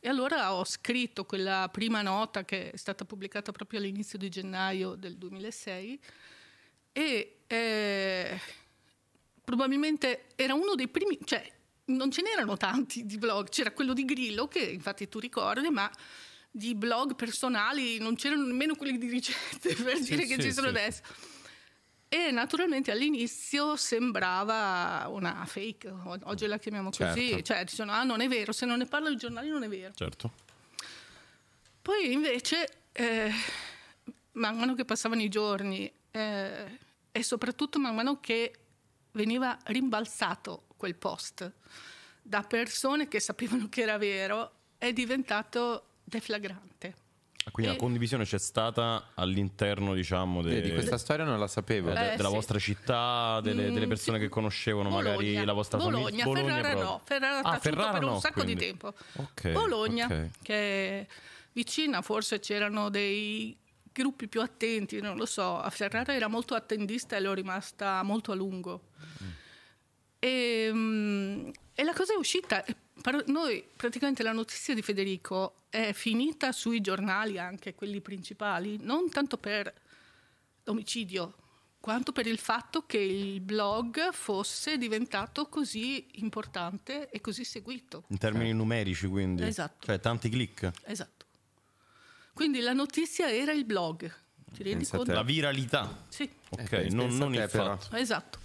[0.00, 4.96] E allora ho scritto quella prima nota che è stata pubblicata proprio all'inizio di gennaio
[4.96, 5.98] del 2006
[6.92, 8.40] e eh,
[9.42, 11.50] probabilmente era uno dei primi, cioè
[11.86, 15.90] non ce n'erano tanti di blog, c'era quello di Grillo che infatti tu ricordi, ma
[16.56, 20.68] di blog personali non c'erano nemmeno quelli di ricette per dire che sì, ci sono
[20.68, 20.74] sì.
[20.76, 21.02] adesso.
[22.08, 27.42] E naturalmente all'inizio sembrava una fake, oggi la chiamiamo così, Certo.
[27.42, 29.92] cioè dicono ah non è vero, se non ne parla il giornale non è vero.
[29.94, 30.32] Certo.
[31.82, 33.32] Poi invece, eh,
[34.32, 36.78] man mano che passavano i giorni eh,
[37.10, 38.54] e soprattutto man mano che
[39.10, 41.52] veniva rimbalzato quel post
[42.22, 46.94] da persone che sapevano che era vero, è diventato deflagrante.
[47.52, 51.90] Quindi E- la condivisione c'è stata all'interno, diciamo, de- vedi, questa storia non la sapevo.
[51.92, 52.34] de- Eh, della sì.
[52.34, 54.24] vostra città, delle, delle Mm, persone sì.
[54.24, 55.44] che conoscevano magari Bologna.
[55.44, 56.42] la vostra Bologna, famiglia.
[56.46, 56.84] Ferrara proprio.
[56.84, 58.54] no, Ferrara Ah, Ferrara per un no, sacco quindi.
[58.54, 58.94] di tempo.
[59.16, 60.28] Ok, Bologna, ok.
[60.42, 60.54] che
[61.00, 61.06] è
[61.52, 63.54] vicina, forse c'erano dei
[63.92, 65.58] gruppi più attenti, non lo so.
[65.60, 68.84] A Ferrara era molto attendista e l'ho rimasta molto a lungo.
[69.22, 69.28] Mm.
[70.18, 72.64] E, mm, E la cosa è uscita,
[73.26, 79.36] noi praticamente la notizia di Federico è finita sui giornali, anche quelli principali, non tanto
[79.36, 79.72] per
[80.64, 81.34] l'omicidio,
[81.80, 88.04] quanto per il fatto che il blog fosse diventato così importante e così seguito.
[88.08, 88.54] In termini eh.
[88.54, 89.42] numerici, quindi?
[89.42, 89.84] Esatto.
[89.84, 90.70] Cioè tanti click?
[90.84, 91.26] Esatto.
[92.32, 94.10] Quindi la notizia era il blog.
[94.52, 95.12] Ti rendi conto?
[95.12, 96.06] La viralità?
[96.08, 96.30] Sì.
[96.48, 97.94] Ok, eh, non, non il fatto.
[97.96, 98.38] Esatto.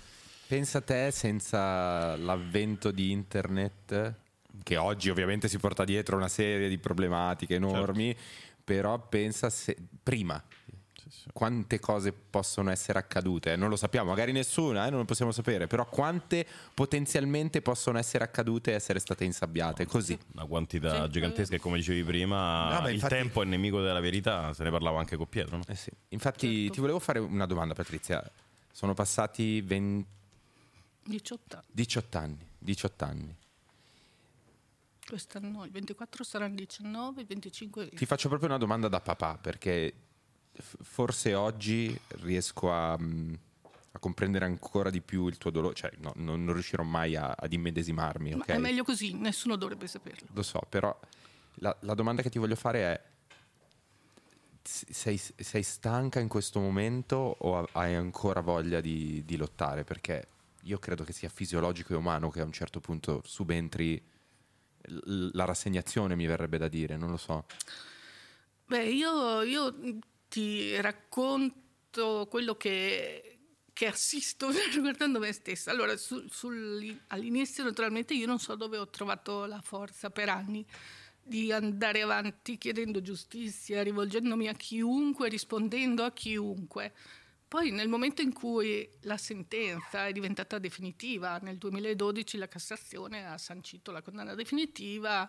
[0.47, 4.15] Pensa a te senza l'avvento di internet,
[4.63, 8.61] che oggi ovviamente si porta dietro una serie di problematiche enormi, certo.
[8.63, 10.41] però pensa se, prima,
[11.33, 13.55] quante cose possono essere accadute.
[13.55, 18.23] Non lo sappiamo, magari nessuna, eh, non lo possiamo sapere, però quante potenzialmente possono essere
[18.23, 19.85] accadute e essere state insabbiate.
[19.85, 20.17] Così.
[20.33, 21.09] Una quantità sì.
[21.11, 23.13] gigantesca e come dicevi prima, no, beh, il infatti...
[23.13, 25.57] tempo è il nemico della verità, se ne parlava anche con Pietro.
[25.57, 25.63] No?
[25.67, 25.91] Eh sì.
[26.09, 26.73] Infatti certo.
[26.73, 28.23] ti volevo fare una domanda Patrizia.
[28.71, 30.17] Sono passati 20...
[31.05, 31.65] 18 anni.
[31.71, 32.47] 18 anni.
[32.59, 33.37] 18 anni.
[35.09, 37.89] Quest'anno il 24 saranno 19, il 25...
[37.89, 39.91] Ti faccio proprio una domanda da papà perché
[40.61, 46.43] forse oggi riesco a, a, comprendere ancora di più il tuo dolore, cioè no, non,
[46.43, 48.33] non, riuscirò mai a, ad immedesimarmi.
[48.33, 48.55] Okay?
[48.55, 50.27] è meglio così, nessuno dovrebbe saperlo.
[50.31, 50.95] Lo so, però
[51.55, 53.01] la, la domanda che ti voglio fare è,
[54.61, 59.83] sei, sei, stanca in questo momento o hai ancora voglia di, di lottare?
[59.83, 60.27] Perché
[60.63, 64.17] io credo che sia fisiologico e umano che a un certo punto subentri
[64.83, 67.45] la rassegnazione, mi verrebbe da dire, non lo so.
[68.65, 69.75] Beh, io, io
[70.27, 73.39] ti racconto quello che,
[73.73, 75.71] che assisto guardando me stessa.
[75.71, 80.65] Allora, su, sul, all'inizio naturalmente io non so dove ho trovato la forza per anni
[81.21, 86.93] di andare avanti chiedendo giustizia, rivolgendomi a chiunque, rispondendo a chiunque.
[87.49, 93.39] Poi nel momento in cui la sentenza è diventata definitiva, nel 2012 la Cassazione ha
[93.39, 95.27] sancito la condanna definitiva,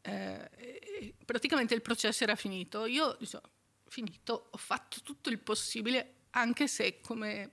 [0.00, 2.86] eh, praticamente il processo era finito.
[2.86, 3.44] Io diciamo,
[3.86, 7.52] finito, ho fatto tutto il possibile, anche se come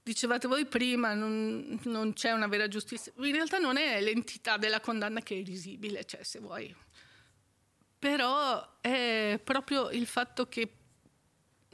[0.00, 3.12] dicevate voi prima non, non, c'è una vera giustizia.
[3.16, 6.72] In realtà non è l'entità della condanna che è risibile, cioè se vuoi.
[7.98, 10.83] Però è proprio il fatto che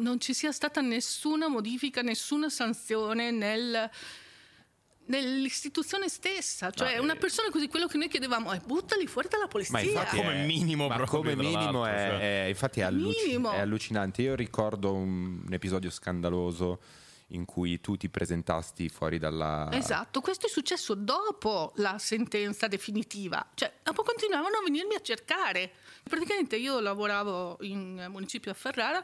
[0.01, 3.91] non ci sia stata nessuna modifica, nessuna sanzione nel
[5.11, 9.49] nell'istituzione stessa, cioè no, una persona così quello che noi chiedevamo è buttali fuori dalla
[9.49, 9.73] polizia.
[9.73, 12.45] Ma infatti come minimo, ma come minimo è, cioè.
[12.45, 14.23] è, infatti è, alluc- è, allucinante.
[14.23, 16.81] Io ricordo un, un episodio scandaloso
[17.33, 19.69] in cui tu ti presentasti fuori dalla...
[19.73, 25.73] Esatto, questo è successo dopo la sentenza definitiva, cioè dopo continuavano a venirmi a cercare.
[26.03, 29.03] Praticamente io lavoravo in municipio a Ferrara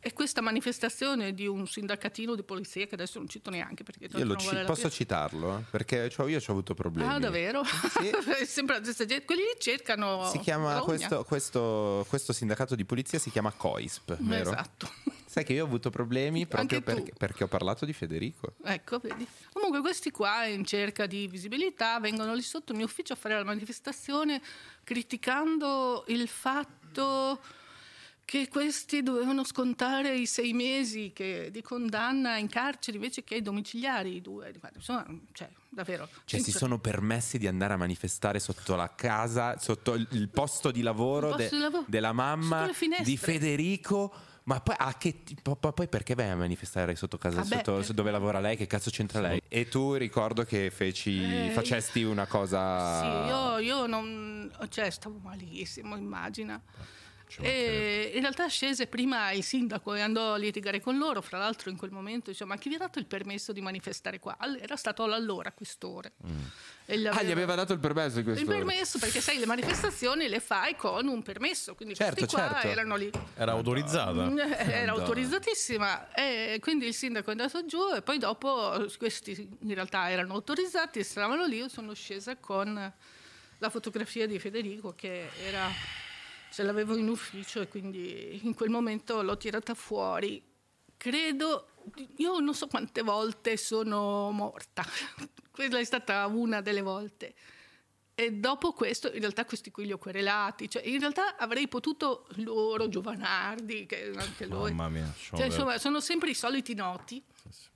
[0.00, 4.24] e questa manifestazione di un sindacatino di polizia che adesso non cito neanche perché io
[4.24, 5.62] lo ci, posso citarlo eh?
[5.70, 7.62] perché cioè, io ho avuto problemi ah davvero?
[7.64, 8.12] Sì.
[8.46, 13.18] sembra la stessa gente quelli lì cercano si chiama questo, questo, questo, sindacato di polizia
[13.18, 14.50] si chiama COISP vero?
[14.50, 14.88] esatto
[15.26, 19.26] sai che io ho avuto problemi proprio perché, perché, ho parlato di Federico ecco vedi
[19.52, 23.34] comunque questi qua in cerca di visibilità vengono lì sotto il mio ufficio a fare
[23.34, 24.40] la manifestazione
[24.84, 27.40] criticando il fatto
[28.26, 33.40] che questi dovevano scontare i sei mesi che, di condanna in carcere invece che i
[33.40, 34.52] domiciliari, i due.
[34.74, 36.08] Insomma, cioè, davvero.
[36.24, 40.82] Cioè, si sono permessi di andare a manifestare sotto la casa, sotto il posto di
[40.82, 42.68] lavoro, posto de, di lavoro della mamma
[43.02, 44.12] di Federico.
[44.42, 47.92] Ma poi, ah, che, poi, perché vai a manifestare sotto casa Vabbè, sotto, per...
[47.92, 48.56] dove lavora lei?
[48.56, 49.40] Che cazzo c'entra lei?
[49.46, 53.00] E tu ricordo che feci, eh, facesti una cosa.
[53.00, 54.52] Sì, io, io non.
[54.68, 56.60] cioè, stavo malissimo, immagina.
[57.40, 61.70] E in realtà scese prima il sindaco e andò a litigare con loro, fra l'altro
[61.70, 64.36] in quel momento diceva ma chi vi ha dato il permesso di manifestare qua?
[64.60, 66.12] Era stato l'allora questore.
[66.26, 66.44] Mm.
[66.86, 68.40] Gli ah, gli aveva dato il permesso di questo?
[68.42, 72.52] Il permesso perché sai le manifestazioni le fai con un permesso, quindi certo, questi qua
[72.52, 72.68] certo.
[72.68, 73.10] erano lì.
[73.34, 74.30] Era autorizzata?
[74.30, 79.74] Mm, era autorizzatissima e quindi il sindaco è andato giù e poi dopo questi in
[79.74, 82.92] realtà erano autorizzati, stavano lì, io sono scesa con
[83.58, 85.68] la fotografia di Federico che era
[86.50, 90.42] ce l'avevo in ufficio e quindi in quel momento l'ho tirata fuori.
[90.96, 91.68] Credo,
[92.16, 94.84] io non so quante volte sono morta,
[95.50, 97.34] quella è stata una delle volte.
[98.18, 102.26] E dopo questo, in realtà questi qui li ho querelati, cioè in realtà avrei potuto
[102.36, 104.72] loro, Giovanardi, che anche lui.
[104.72, 107.22] Mamma mia, cioè, insomma, sono sempre i soliti noti.
[107.34, 107.68] Sì, sì.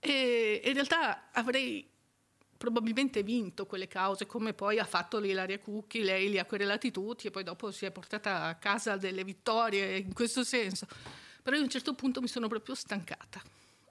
[0.00, 1.86] E in realtà avrei
[2.58, 7.28] probabilmente vinto quelle cause, come poi ha fatto Ilaria Cucchi, lei li ha querelati tutti
[7.28, 10.86] e poi dopo si è portata a casa delle vittorie in questo senso.
[11.40, 13.40] Però io a un certo punto mi sono proprio stancata.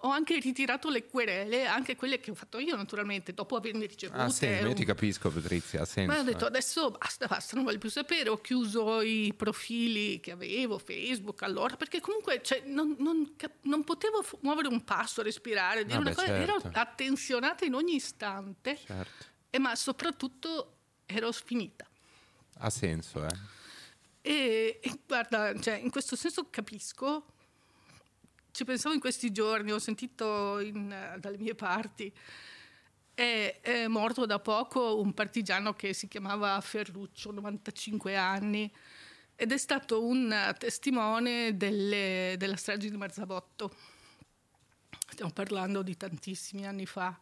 [0.02, 4.20] Ho anche ritirato le querele, anche quelle che ho fatto io naturalmente, dopo averne ricevute.
[4.20, 6.14] Ah sì, io ti capisco Patrizia, ha senso.
[6.14, 10.32] Ma ho detto adesso basta, basta, non voglio più sapere, ho chiuso i profili che
[10.32, 15.98] avevo, Facebook allora, perché comunque cioè, non, non, non, potevo muovere un passo, respirare, dire
[15.98, 16.68] Vabbè, una cosa, certo.
[16.68, 19.26] ero attenzionata in ogni istante, Certo.
[19.50, 21.88] e, ma soprattutto ero sfinita.
[22.60, 23.56] Ha senso, eh.
[24.22, 27.26] E, e guarda, cioè, in questo senso capisco,
[28.58, 30.90] ci pensavo in questi giorni, ho sentito in,
[31.20, 32.12] dalle mie parti,
[33.14, 38.74] è, è, morto da poco un partigiano che si chiamava Ferruccio, 95 anni,
[39.36, 43.76] ed è stato un testimone delle, della strage di Marzabotto.
[45.08, 47.16] Stiamo parlando di tantissimi anni fa.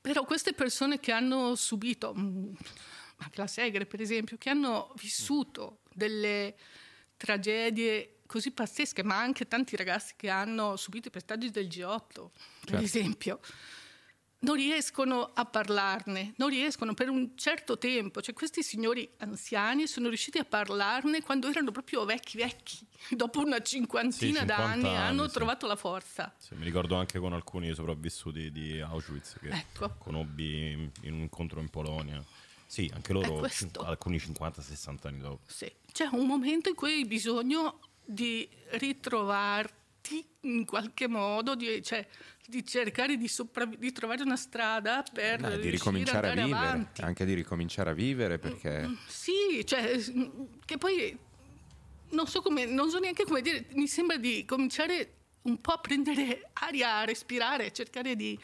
[0.00, 2.56] Però queste persone che hanno subito, anche
[3.34, 6.56] la Segre per esempio, che hanno vissuto delle
[7.18, 12.30] tragedie così pazzesche, ma anche tanti ragazzi che hanno subito i pestaggi del G8, per
[12.66, 12.84] certo.
[12.84, 13.40] esempio,
[14.40, 18.20] non riescono a parlarne, non riescono per un certo tempo.
[18.20, 22.78] Cioè, questi signori anziani sono riusciti a parlarne quando erano proprio vecchi, vecchi.
[23.10, 25.34] Dopo una cinquantina sì, d'anni anni, hanno sì.
[25.34, 26.32] trovato la forza.
[26.36, 29.94] Sì, mi ricordo anche con alcuni sopravvissuti di Auschwitz che ecco.
[29.98, 32.22] conobbi in, in un incontro in Polonia.
[32.66, 33.48] Sì, anche loro,
[33.84, 35.40] alcuni 50-60 anni dopo.
[35.46, 35.72] Sì.
[35.90, 42.06] C'è un momento in cui hai bisogno di ritrovarti in qualche modo, di, cioè,
[42.46, 47.02] di cercare di, sopravvi- di, trovare una strada per no, di ricominciare a vivere, avanti.
[47.02, 48.88] anche di ricominciare a vivere perché...
[49.06, 49.98] Sì, cioè,
[50.64, 51.16] che poi
[52.10, 55.78] non so come, non so neanche come dire, mi sembra di cominciare un po' a
[55.78, 58.38] prendere aria, a respirare, cercare di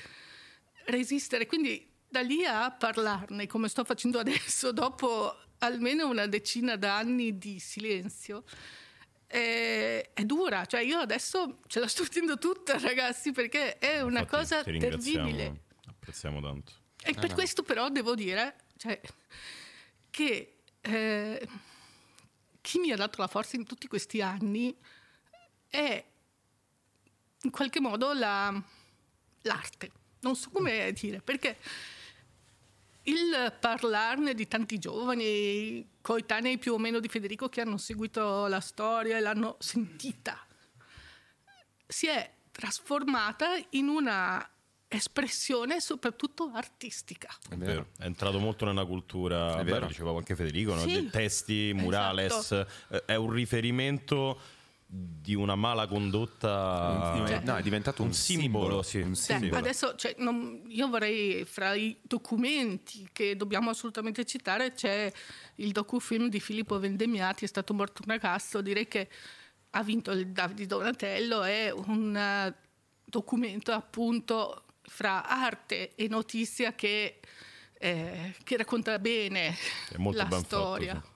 [0.86, 7.38] resistere, quindi da lì a parlarne come sto facendo adesso, dopo almeno una decina d'anni
[7.38, 8.44] di silenzio,
[9.34, 14.20] è, è, dura, cioè io adesso ce la sto facendo tutta ragazzi perché è una
[14.20, 15.62] Infatti, cosa ti terribile.
[15.88, 16.72] Apprezziamo tanto.
[17.02, 17.34] E per no.
[17.34, 19.00] questo però devo dire cioè,
[20.10, 21.48] che eh,
[22.60, 24.74] chi mi ha dato la forza in tutti questi anni
[25.68, 26.04] è
[27.42, 28.62] in qualche modo la,
[29.42, 29.90] l'arte.
[30.20, 31.58] Non so come dire, perché
[33.02, 38.60] il parlarne di tanti giovani coetanei più o meno di Federico che hanno seguito la
[38.60, 40.46] storia e l'hanno sentita
[41.86, 44.48] si è trasformata in una
[44.88, 47.28] espressione soprattutto artistica.
[47.48, 49.86] È vero, è entrato molto nella cultura, è vero.
[49.86, 51.02] diceva anche Federico, sì.
[51.02, 51.10] no?
[51.10, 53.06] testi, murales, esatto.
[53.06, 54.38] è un riferimento
[54.96, 59.00] di una mala condotta cioè, no, è diventato un, un simbolo, simbolo, sì.
[59.00, 59.56] un simbolo.
[59.56, 65.10] adesso cioè, non, io vorrei fra i documenti che dobbiamo assolutamente citare c'è
[65.56, 69.08] il docufilm di Filippo Vendemiati è stato morto un ragazzo direi che
[69.70, 72.54] ha vinto il Davide Donatello è un uh,
[73.04, 77.18] documento appunto fra arte e notizia che,
[77.78, 79.56] eh, che racconta bene
[80.12, 81.12] la ben storia fatto, sì.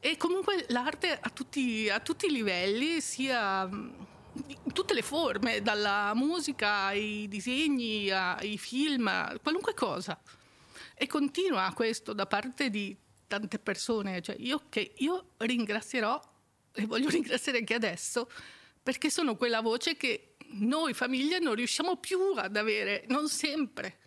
[0.00, 6.12] E comunque l'arte a tutti, a tutti i livelli, sia in tutte le forme, dalla
[6.14, 9.10] musica ai disegni, ai film,
[9.42, 10.20] qualunque cosa.
[10.94, 14.22] E continua questo da parte di tante persone.
[14.22, 16.20] Cioè io, che io ringrazierò
[16.72, 18.30] e voglio ringraziare anche adesso
[18.82, 23.98] perché sono quella voce che noi famiglie non riusciamo più ad avere, non sempre.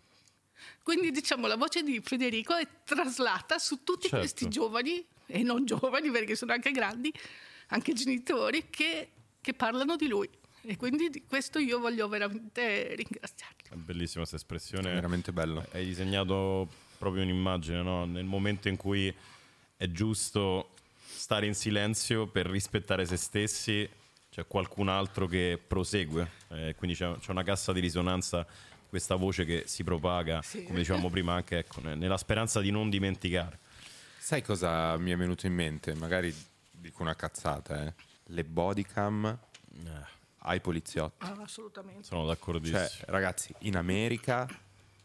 [0.82, 4.18] Quindi diciamo la voce di Federico è traslata su tutti Certo.
[4.18, 7.12] questi giovani e non giovani perché sono anche grandi,
[7.68, 9.08] anche genitori che,
[9.40, 10.28] che parlano di lui.
[10.64, 13.56] E quindi di questo io voglio veramente ringraziarli.
[13.70, 14.90] È bellissima questa espressione.
[14.90, 15.66] È veramente bello.
[15.72, 16.68] Hai disegnato
[16.98, 18.04] proprio un'immagine, no?
[18.04, 19.12] Nel momento in cui
[19.76, 23.88] è giusto stare in silenzio per rispettare se stessi,
[24.30, 26.30] c'è qualcun altro che prosegue.
[26.50, 28.46] Eh, quindi c'è, c'è una cassa di risonanza,
[28.88, 30.62] questa voce che si propaga, Sì.
[30.64, 33.58] come dicevamo prima, anche ecco, ne- nella speranza di non dimenticare.
[34.24, 35.96] Sai cosa mi è venuto in mente?
[35.96, 36.32] Magari
[36.70, 37.94] dico una cazzata, eh.
[38.26, 39.36] Le bodycam
[39.84, 39.90] Eh,
[40.44, 41.26] ai poliziotti.
[41.26, 42.04] Ah, assolutamente.
[42.04, 42.78] sono d'accordissimo.
[42.78, 44.46] Cioè, ragazzi, in America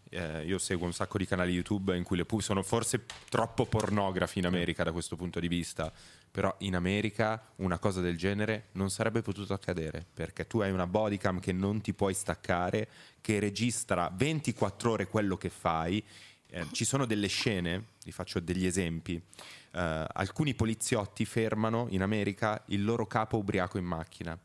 [0.09, 3.65] eh, io seguo un sacco di canali YouTube in cui le pub sono forse troppo
[3.65, 5.91] pornografi in America da questo punto di vista,
[6.29, 10.85] però in America una cosa del genere non sarebbe potuto accadere perché tu hai una
[10.85, 12.87] bodycam che non ti puoi staccare,
[13.19, 16.05] che registra 24 ore quello che fai.
[16.49, 19.15] Eh, ci sono delle scene, vi faccio degli esempi.
[19.15, 24.37] Eh, alcuni poliziotti fermano in America il loro capo ubriaco in macchina.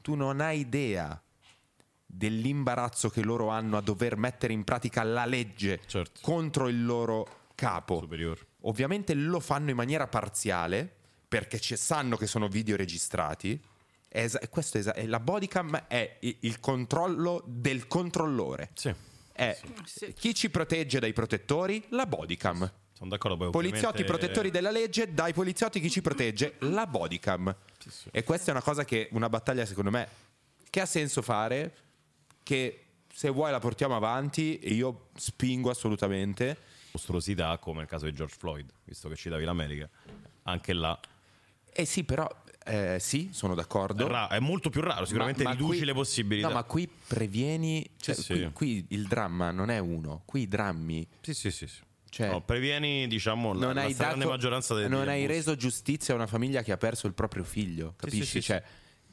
[0.00, 1.20] Tu non hai idea
[2.06, 6.20] dell'imbarazzo che loro hanno a dover mettere in pratica la legge Certo.
[6.22, 8.00] contro il loro capo.
[8.00, 8.40] Superiore.
[8.62, 10.92] Ovviamente lo fanno in maniera parziale
[11.28, 13.60] perché sanno che sono video registrati
[14.12, 18.70] Esa- questo è esa- la bodycam è il controllo del controllore.
[18.74, 18.92] Sì,
[19.32, 20.12] È Sì.
[20.12, 21.84] chi ci protegge dai protettori?
[21.90, 22.70] La bodycam.
[22.92, 23.36] sono d'accordo.
[23.36, 26.56] Poi, Poliziotti ovviamente- protettori della legge, dai poliziotti chi ci protegge?
[26.60, 27.54] La bodycam.
[28.10, 30.06] E questa è una cosa che, una battaglia secondo me,
[30.68, 31.74] che ha senso fare,
[32.42, 36.58] che se vuoi la portiamo avanti e io spingo assolutamente.
[36.92, 39.88] mostruosità come nel caso di George Floyd, visto che citavi l'America.
[40.42, 40.98] Anche là
[41.72, 42.28] Eh sì, però,
[42.64, 44.06] eh, sì, sono d'accordo.
[44.06, 46.48] è, ra- è molto più raro, sicuramente Ma- ma riduci qui- le possibilità.
[46.48, 47.88] No, ma qui previeni.
[47.98, 48.50] Cioè, Sì, qui, sì.
[48.52, 51.06] qui il dramma non è uno, qui i drammi.
[51.20, 51.66] Sì, sì, sì.
[51.66, 51.80] sì.
[52.10, 55.54] Cioè, No, previeni, diciamo, la, non la hai, stragrande dato- maggioranza dei non hai reso
[55.54, 58.42] giustizia a una famiglia che ha perso il proprio figlio, capisci?
[58.42, 58.60] cioè,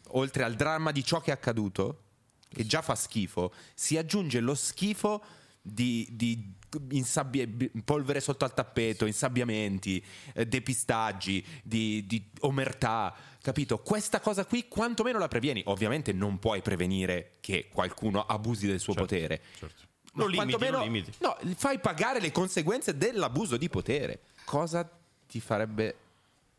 [0.10, 2.02] oltre al dramma di ciò che è accaduto,
[2.50, 5.24] che già fa schifo, si aggiunge lo schifo
[5.62, 6.54] di, di
[6.90, 7.48] insabbie-
[7.86, 13.14] polvere sotto al tappeto, insabbiamenti, eh, depistaggi, di, di omertà,
[13.48, 13.78] capito?
[13.80, 15.62] Questa cosa qui quantomeno la previeni.
[15.68, 19.42] Ovviamente non puoi prevenire che qualcuno abusi del suo Certo, potere.
[19.58, 19.82] certo.
[20.12, 21.14] Ma Lo limiti, lo limiti.
[21.20, 24.20] No, fai pagare le conseguenze dell'abuso di potere.
[24.44, 24.90] Cosa
[25.30, 25.96] ti farebbe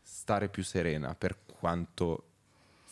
[0.01, 2.23] stare più serena per quanto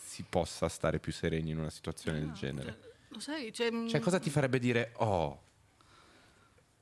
[0.00, 2.78] si possa stare più sereni in una situazione del genere?
[3.08, 5.42] Lo sai, cioè, mm, Cioè, cosa ti farebbe dire, oh,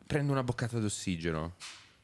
[0.07, 1.55] prendo una boccata d'ossigeno?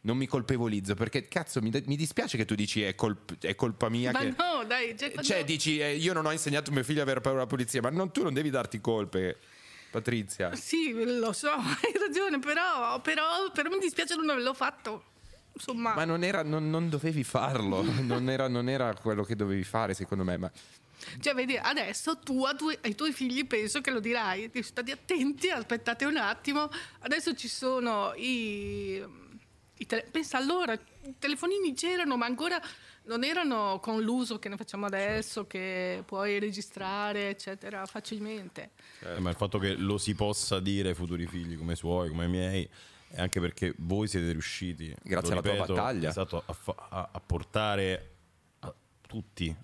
[0.05, 3.88] Non mi colpevolizzo perché cazzo mi, mi dispiace che tu dici è, colp- è colpa
[3.88, 4.34] mia Ma che...
[4.36, 7.03] no, dai, cioè, quando- Cioè, dici, eh, io non ho insegnato a mio figlio a
[7.05, 9.38] avere paura della polizia, ma non- tu non devi darti colpe,
[9.92, 10.55] Patrizia.
[10.57, 15.05] Sì, lo so, hai ragione, però, però, però mi dispiace non averlo fatto.
[15.55, 19.62] Insomma, Ma non, era, non, non dovevi farlo, non era, non era quello che dovevi
[19.62, 20.36] fare, secondo me.
[20.36, 20.50] Ma
[21.20, 24.50] cioè, vedi, adesso tu tue- ai tuoi figli penso che lo dirai.
[24.62, 26.70] State attenti, aspettate un attimo.
[27.00, 29.20] Adesso ci sono i.
[29.82, 32.60] i tele- pensa allora, i telefonini c'erano, ma ancora
[33.04, 38.70] non erano con l'uso che ne facciamo adesso, che puoi registrare, eccetera, facilmente.
[39.00, 42.08] Eh, ma il fatto che lo si possa dire ai futuri figli come i suoi,
[42.10, 42.68] come i miei,
[43.08, 46.08] è anche perché voi siete riusciti, Grazie alla tua battaglia.
[46.10, 48.10] esatto, a, fa- a- a portare
[48.60, 48.72] a
[49.06, 49.54] tutti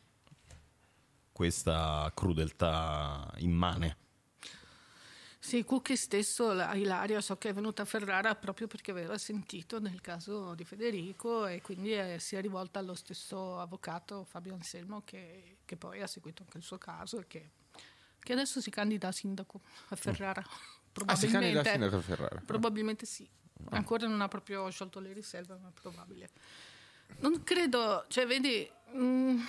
[1.32, 3.96] questa crudeltà immane.
[5.49, 9.78] Sì, Cucchi stesso, la Ilaria, so che è venuta a Ferrara proprio perché aveva sentito
[9.78, 15.01] del caso di Federico e quindi eh, si è rivolta allo stesso avvocato Fabio Anselmo
[15.07, 17.53] che, che poi ha seguito anche il suo caso e che,
[18.18, 20.44] che adesso si candida a sindaco a Ferrara.
[21.07, 22.42] Ah, si candida a sindaco a Ferrara.
[22.44, 23.26] probabilmente sì.
[23.70, 26.28] Ancora non ha proprio sciolto le riserve, ma è probabile.
[27.20, 29.40] Non credo, cioè vedi, mm,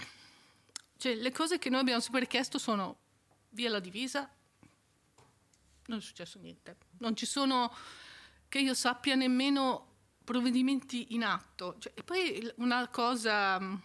[0.96, 3.00] cioè, le cose che noi abbiamo sempre chiesto sono
[3.50, 4.32] via la divisa,
[5.90, 6.78] non è successo niente.
[7.00, 7.74] Non ci sono,
[8.48, 9.88] che io sappia, nemmeno
[10.24, 11.76] provvedimenti in atto.
[11.80, 13.82] Cioè, e poi una cosa mh,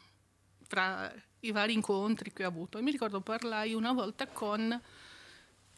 [0.63, 4.81] fra i vari incontri che ho avuto, mi ricordo parlai una volta con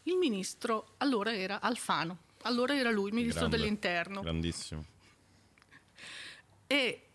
[0.02, 4.20] il ministro, allora era Alfano, allora era lui, il ministro Grande, dell'interno.
[4.20, 4.84] Grandissimo.
[6.68, 7.08] E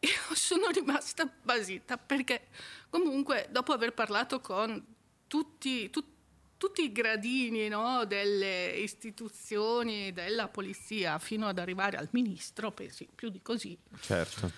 [0.00, 2.48] io sono rimasta basita perché
[2.90, 4.84] comunque dopo aver parlato con
[5.26, 6.16] tutti, tut-
[6.58, 13.30] tutti i gradini no, delle istituzioni, della polizia, fino ad arrivare al ministro, pensi più
[13.30, 14.52] di così, Certo.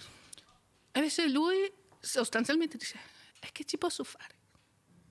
[0.92, 1.70] e invece lui
[2.00, 2.98] sostanzialmente dice,
[3.38, 4.34] e che ci posso fare?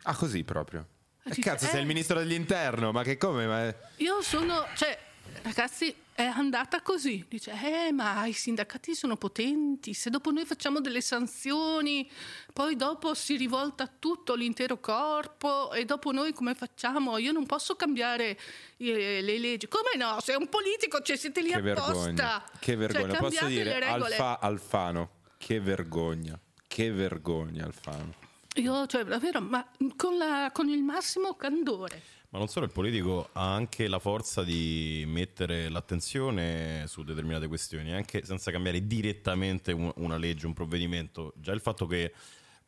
[0.04, 0.88] Ah, così proprio.
[1.24, 1.82] E E dice, cazzo, sei eh.
[1.82, 3.46] il ministro dell'interno, ma che come?
[3.46, 4.98] Ma- Io sono, cioè,
[5.43, 7.25] ragazzi, è andata così.
[7.30, 9.93] Dice, eh, ma i sindacati sono potenti.
[9.93, 12.09] Se dopo noi facciamo delle sanzioni,
[12.51, 17.17] poi dopo si rivolta tutto l'intero corpo e dopo noi come facciamo?
[17.17, 18.38] Io non posso cambiare
[18.77, 19.67] eh, le leggi.
[19.67, 20.19] Come no?
[20.21, 21.93] Sei un politico, cioè siete lì Che apposta.
[21.93, 22.43] vergogna.
[22.59, 23.17] Che Cioè, vergogna.
[23.19, 23.86] Posso cambiate dire.
[23.86, 26.38] Alfa, Alfano, che vergogna.
[26.67, 28.13] Che vergogna, Alfano.
[28.55, 29.65] Io, cioè, davvero, ma
[29.95, 32.01] con, la- con il massimo candore.
[32.32, 37.91] Ma non solo il politico ha anche la forza di mettere l'attenzione su determinate questioni,
[37.91, 41.34] anche senza cambiare direttamente un- una legge, un provvedimento.
[41.38, 42.13] Già il fatto che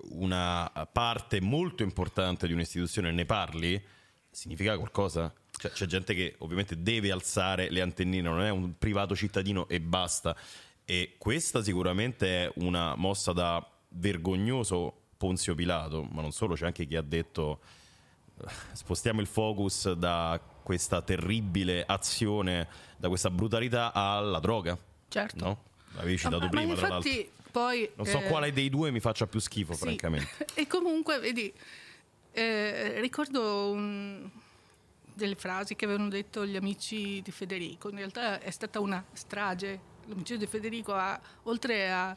[0.09, 3.79] una parte molto importante di un'istituzione ne parli
[4.31, 5.31] significa qualcosa.
[5.51, 9.79] Cioè, c'è gente che ovviamente deve alzare le antennine, non è un privato cittadino e
[9.79, 10.35] basta.
[10.83, 16.87] E questa sicuramente è una mossa da vergognoso Ponzio Pilato, ma non solo, c'è anche
[16.87, 17.59] chi ha detto
[18.71, 22.67] spostiamo il focus da questa terribile azione,
[22.97, 24.77] da questa brutalità alla droga.
[25.07, 25.43] Certo.
[25.43, 25.63] No?
[25.95, 27.09] L'avevi citato ma, prima, ma tra l'altro.
[27.09, 27.89] infatti poi...
[27.95, 29.79] Non so eh, quale dei due mi faccia più schifo, Sì.
[29.79, 30.47] francamente.
[30.55, 31.53] E comunque, vedi,
[32.31, 34.29] eh, ricordo un-
[35.13, 37.89] delle frasi che avevano detto gli amici di Federico.
[37.89, 39.89] In realtà è stata una strage.
[40.05, 42.15] L'omicidio di Federico, ha, oltre a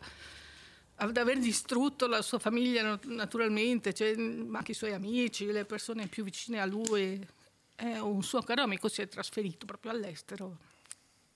[0.97, 6.22] ad aver distrutto la sua famiglia naturalmente, cioè, anche i suoi amici, le persone più
[6.24, 7.26] vicine a lui.
[7.74, 10.57] È un suo caro amico si è trasferito proprio all'estero.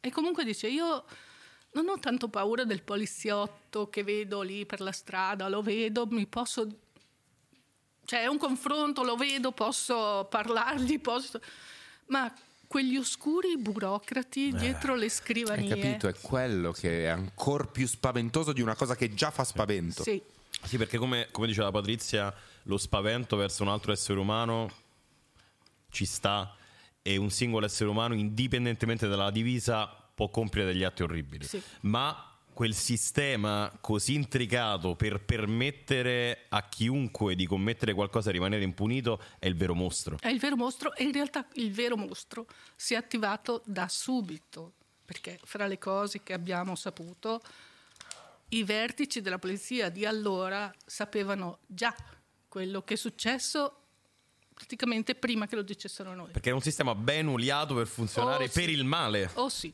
[0.01, 1.05] E comunque dice, io
[1.73, 6.27] non ho tanto paura del poliziotto che vedo lì per la strada, lo vedo, mi
[6.27, 6.67] posso...
[8.05, 11.41] Cioè è un confronto, lo vedo, posso parlargli, posso...
[12.07, 12.33] Ma
[12.69, 15.73] quegli oscuri burocrati eh, dietro le scrivanie...
[15.73, 16.07] Hai capito?
[16.07, 20.03] È quello che è ancora più spaventoso di una cosa che già fa spavento.
[20.03, 20.23] Sì.
[20.63, 22.33] Sì, perché come, come diceva Patrizia,
[22.65, 24.71] lo spavento verso un altro essere umano
[25.91, 26.55] ci sta
[27.01, 31.47] e un singolo essere umano, indipendentemente dalla divisa, può compiere degli atti orribili.
[31.47, 31.63] Sì.
[31.81, 32.28] Ma
[32.59, 39.47] quel sistema così intricato per permettere a chiunque di commettere qualcosa e rimanere impunito è
[39.47, 40.19] il vero mostro.
[40.19, 44.73] È il vero mostro e in realtà il vero mostro si è attivato da subito,
[45.05, 47.41] perché fra le cose che abbiamo saputo,
[48.49, 51.95] i vertici della polizia di allora sapevano già
[52.49, 53.83] quello che è successo
[54.53, 56.33] praticamente prima che lo dicessero noi.
[56.33, 58.71] Perché è un sistema ben uliato per funzionare oh, per sì.
[58.71, 59.31] il male.
[59.35, 59.73] Oh sì.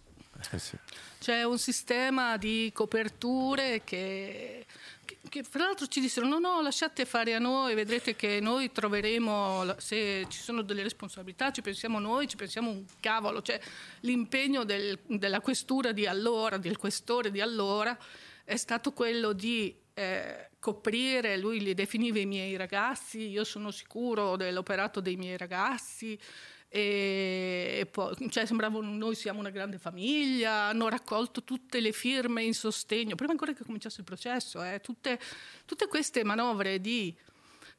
[0.51, 0.77] Eh sì.
[1.19, 4.67] C'è un sistema di coperture che,
[5.05, 8.71] che, che, fra l'altro ci dissero no no lasciate fare a noi, vedrete che noi
[8.71, 13.59] troveremo, se ci sono delle responsabilità ci pensiamo noi, ci pensiamo un cavolo, cioè
[14.01, 17.97] l'impegno del, della questura di allora, del questore di allora
[18.45, 24.37] è stato quello di eh, coprire, lui li definiva i miei ragazzi, io sono sicuro
[24.37, 26.19] dell'operato dei miei ragazzi,
[26.77, 32.53] e poi, cioè, sembrava noi siamo una grande famiglia, hanno raccolto tutte le firme in
[32.53, 35.21] sostegno, prima ancora che cominciasse il processo, eh, tutte,
[35.67, 37.15] tutte queste manovre di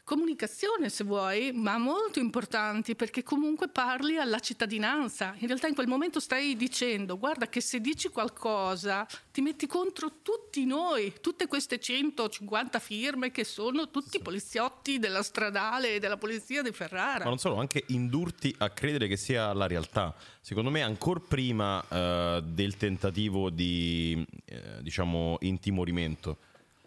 [0.06, 5.36] comunicazione se vuoi, ma molto importanti perché comunque parli alla cittadinanza.
[5.40, 10.22] In realtà in quel momento stai dicendo guarda che se dici qualcosa ti metti contro
[10.22, 16.62] tutti noi, tutte queste 150 firme che sono tutti poliziotti della stradale e della polizia
[16.62, 17.24] di Ferrara.
[17.24, 20.16] Ma non solo, anche indurti a credere che sia la realtà.
[20.40, 26.38] Secondo me ancora prima eh, del tentativo di eh, diciamo intimorimento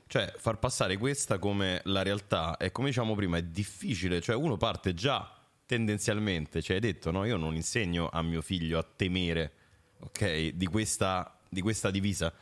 [0.09, 4.57] cioè, far passare questa come la realtà e come diciamo prima è difficile, cioè uno
[4.57, 5.33] parte già
[5.67, 9.53] tendenzialmente, cioè hai detto no, io non insegno a mio figlio a temere,
[10.01, 12.33] ok, di questa, di questa divisa,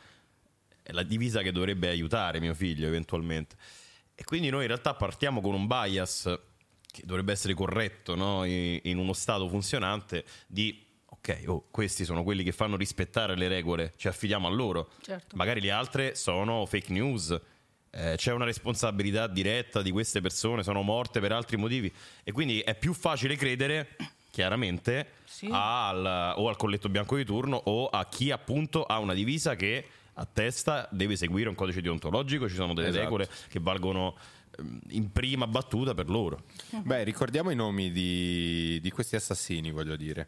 [0.81, 3.57] è la divisa che dovrebbe aiutare mio figlio eventualmente.
[4.15, 6.39] E quindi noi in realtà partiamo con un bias
[6.89, 8.45] che dovrebbe essere corretto no?
[8.45, 13.49] in, in uno stato funzionante di ok, oh, questi sono quelli che fanno rispettare le
[13.49, 14.91] regole, ci affidiamo a loro.
[15.01, 15.35] Certo.
[15.35, 17.37] Magari le altre sono fake news,
[17.97, 21.91] eh, c'è una responsabilità diretta di queste persone, sono morte per altri motivi
[22.23, 23.95] e quindi è più facile credere
[24.29, 25.49] chiaramente sì.
[25.51, 29.83] al, o al colletto bianco di turno o a chi appunto ha una divisa che
[30.13, 33.03] a testa deve seguire un codice deontologico, ci sono delle Esatto.
[33.03, 34.15] regole che valgono
[34.59, 36.43] ehm, in prima battuta per loro.
[36.69, 40.27] Beh, ricordiamo i nomi di, di questi assassini, voglio dire.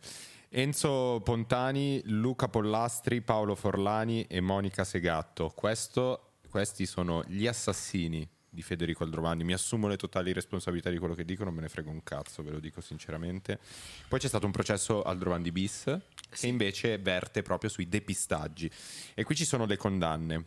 [0.49, 5.51] Enzo Pontani, Luca Pollastri, Paolo Forlani e Monica Segatto.
[5.55, 9.43] Questo- questi sono gli assassini di Federico Aldrovandi.
[9.43, 12.43] Mi assumo le totali responsabilità di quello che dico, non me ne frego un cazzo,
[12.43, 13.59] ve lo dico sinceramente.
[14.07, 15.97] Poi c'è stato un processo Aldrovandi bis
[16.29, 18.69] che invece verte proprio sui depistaggi.
[19.13, 20.45] E qui ci sono le condanne.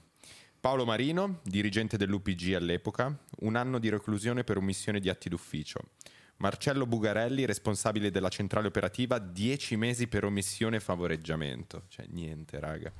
[0.60, 5.80] Paolo Marino, dirigente dell'UPG all'epoca, un anno di reclusione per omissione di atti d'ufficio.
[6.36, 11.84] Marcello Bugarelli, responsabile della centrale operativa, 10 mesi per omissione e favoreggiamento.
[11.88, 12.92] Cioè, niente, raga.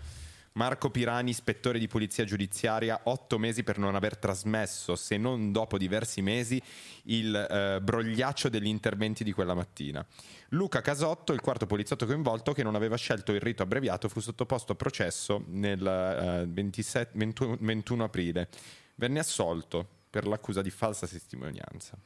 [0.55, 5.78] Marco Pirani, ispettore di polizia giudiziaria, 8 mesi per non aver trasmesso, se non dopo
[5.78, 6.61] diversi mesi,
[7.05, 10.05] il eh, brogliaccio degli interventi di quella mattina.
[10.50, 14.72] Luca Casotto, il quarto poliziotto coinvolto, che non aveva scelto il rito abbreviato, fu sottoposto
[14.72, 18.48] a processo nel eh, 27 21 21 aprile.
[18.96, 21.96] Venne assolto per l'accusa di falsa testimonianza.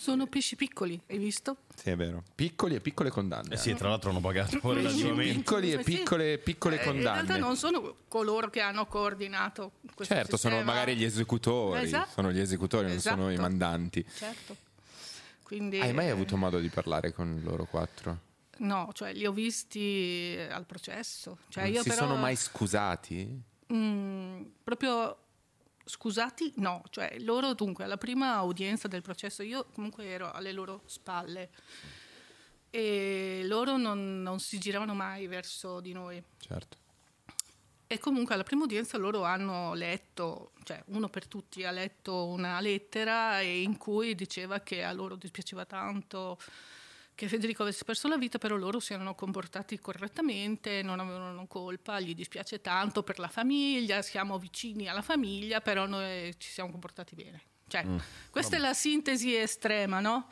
[0.00, 1.58] Sono pesci piccoli, hai visto?
[1.74, 2.22] Sì, è vero.
[2.34, 3.52] Piccoli e piccole condanne.
[3.52, 5.34] Eh sì, tra l'altro hanno pagato relativamente.
[5.34, 7.20] Piccoli e piccole, piccole Eh, condanne.
[7.20, 10.72] In realtà non sono coloro che hanno coordinato questo Certo, sono sistema.
[10.72, 12.12] magari gli esecutori, Esatto.
[12.12, 13.46] sono gli esecutori, non sono i Esatto.
[13.46, 14.06] mandanti.
[14.10, 14.56] Certo.
[15.42, 18.20] Quindi, Hai mai eh, avuto modo di parlare con loro quattro?
[18.60, 21.36] No, cioè li ho visti al processo.
[21.48, 23.42] Cioè, non io si però, sono mai scusati?
[23.70, 25.14] mm, proprio
[25.90, 26.82] scusati, no.
[26.88, 31.50] Cioè, loro dunque, alla prima udienza del processo, io comunque ero alle loro spalle
[32.70, 36.22] e loro non, non si giravano mai verso di noi.
[36.38, 36.78] Certo.
[37.86, 42.60] E comunque alla prima udienza loro hanno letto, cioè uno per tutti ha letto una
[42.60, 46.38] lettera in cui diceva che a loro dispiaceva tanto
[47.20, 52.00] che Federico avesse perso la vita, però loro si erano comportati correttamente, non avevano colpa,
[52.00, 57.14] gli dispiace tanto per la famiglia, siamo vicini alla famiglia, però noi ci siamo comportati
[57.14, 57.42] bene.
[57.68, 57.98] Cioè, mm.
[58.30, 58.64] questa Vabbè.
[58.64, 60.30] è la sintesi estrema, no?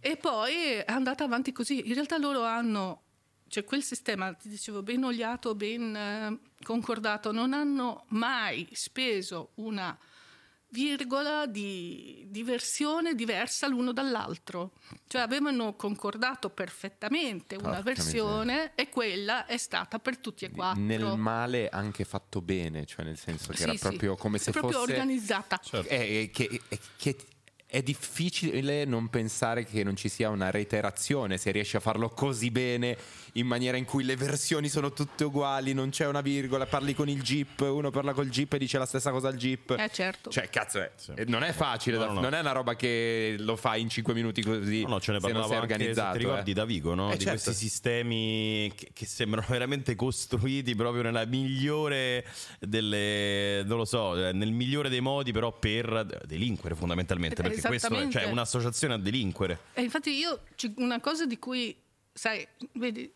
[0.00, 1.86] E poi è andata avanti così.
[1.86, 3.02] In realtà loro hanno,
[3.46, 9.96] cioè quel sistema, ti dicevo, ben oliato, ben eh, concordato, non hanno mai speso una
[10.72, 14.72] virgola di, di, versione diversa l'uno dall'altro.
[15.06, 18.74] Cioè avevano concordato perfettamente una Porca versione miseria.
[18.74, 20.82] e quella è stata per tutti e quattro.
[20.82, 24.52] Nel male anche fatto bene, cioè nel senso che sì, era proprio come se è
[24.52, 24.66] fosse...
[24.72, 25.60] proprio organizzata.
[25.62, 25.88] Certo.
[25.88, 27.16] È, è, che, è, che
[27.72, 32.50] è difficile non pensare che non ci sia una reiterazione se riesci a farlo così
[32.50, 32.98] bene
[33.36, 37.08] in maniera in cui le versioni sono tutte uguali, non c'è una virgola, parli con
[37.08, 39.74] il Jeep, uno parla col Jeep e dice la stessa cosa al Jeep.
[39.78, 40.28] Eh certo.
[40.28, 41.14] Cioè, cazzo, è, sì.
[41.28, 42.20] non è facile, no, da, no.
[42.20, 44.82] non è una roba che lo fai in 5 minuti così.
[44.82, 46.12] No, no ce ne parlavo anche, organizzato.
[46.12, 46.54] ti ricordi eh.
[46.54, 47.08] da Vigo, no?
[47.08, 47.42] Eh, di certo.
[47.42, 52.26] questi sistemi che, che, sembrano veramente costruiti proprio nella migliore
[52.60, 58.08] delle non lo so, nel migliore dei modi però per delinquere fondamentalmente, perché questo è
[58.08, 59.58] cioè, un'associazione a delinquere.
[59.74, 60.40] E infatti io
[60.76, 61.76] una cosa di cui
[62.12, 63.10] sai, vedi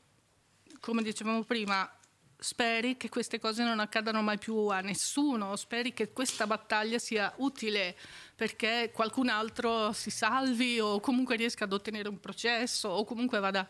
[0.80, 1.90] come dicevamo prima,
[2.38, 7.32] speri che queste cose non accadano mai più a nessuno, speri che questa battaglia sia
[7.38, 7.96] utile
[8.34, 13.66] perché qualcun altro si salvi o comunque riesca ad ottenere un processo o comunque vada,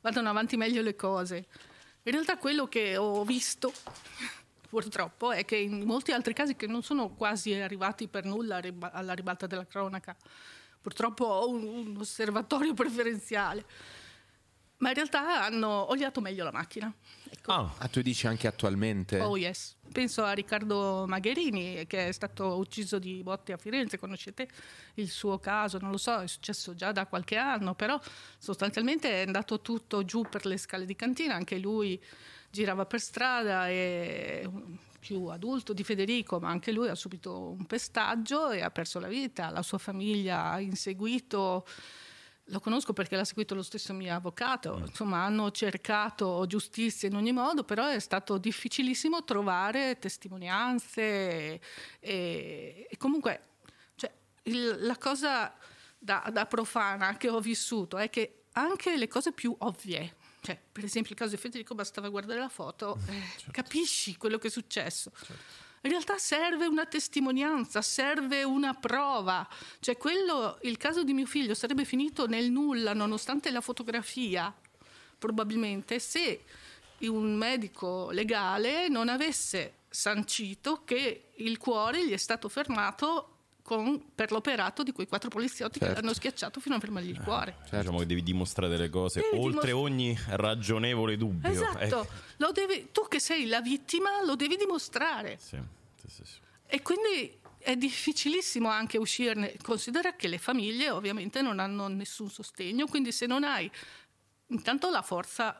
[0.00, 1.46] vadano avanti meglio le cose.
[2.04, 3.72] In realtà quello che ho visto
[4.74, 8.60] purtroppo è che in molti altri casi che non sono quasi arrivati per nulla
[8.90, 10.16] alla ribalta della cronaca,
[10.80, 13.64] purtroppo ho un, un osservatorio preferenziale
[14.78, 16.92] ma in realtà hanno oliato meglio la macchina.
[17.30, 17.52] Ecco.
[17.52, 17.74] Oh.
[17.78, 19.20] Ah, tu dici anche attualmente?
[19.20, 19.76] Oh yes.
[19.92, 24.48] Penso a Riccardo Magherini che è stato ucciso di botte a Firenze, conoscete
[24.94, 27.98] il suo caso, non lo so, è successo già da qualche anno, però
[28.36, 32.02] sostanzialmente è andato tutto giù per le scale di cantina, anche lui
[32.54, 34.48] girava per strada e
[35.00, 39.08] più adulto di Federico, ma anche lui ha subito un pestaggio e ha perso la
[39.08, 41.66] vita, la sua famiglia ha inseguito
[42.48, 44.86] lo conosco perché l'ha seguito lo stesso mio avvocato, mm.
[44.86, 51.60] insomma hanno cercato giustizia in ogni modo, però è stato difficilissimo trovare testimonianze
[52.00, 53.40] e, e comunque
[53.96, 54.12] cioè,
[54.44, 55.54] il, la cosa
[55.98, 60.84] da, da, profana che ho vissuto è che anche le cose più ovvie, cioè, per
[60.84, 63.50] esempio il caso di Federico bastava guardare la foto, mm, eh, certo.
[63.50, 65.10] capisci quello che è successo.
[65.16, 69.46] Certo in realtà serve una testimonianza, serve una prova.
[69.80, 74.54] Cioè quello, il caso di mio figlio sarebbe finito nel nulla nonostante la fotografia,
[75.18, 76.42] probabilmente, se
[77.00, 83.33] un medico legale non avesse sancito che il cuore gli è stato fermato
[83.64, 85.94] con, per l'operato di quei quattro poliziotti certo.
[85.94, 87.56] che l'hanno schiacciato fino a fermargli il cuore.
[87.60, 87.78] Certo.
[87.78, 91.50] Diciamo che devi dimostrare delle cose devi oltre dimostra- ogni ragionevole dubbio.
[91.50, 92.06] Esatto,
[92.36, 92.52] eh.
[92.52, 95.38] devi, tu che sei la vittima lo devi dimostrare.
[95.40, 95.58] Sì.
[95.96, 96.38] Sì, sì, sì.
[96.66, 99.56] E quindi è difficilissimo anche uscirne.
[99.62, 103.70] Considera che le famiglie ovviamente non hanno nessun sostegno, quindi se non hai
[104.48, 105.58] intanto la forza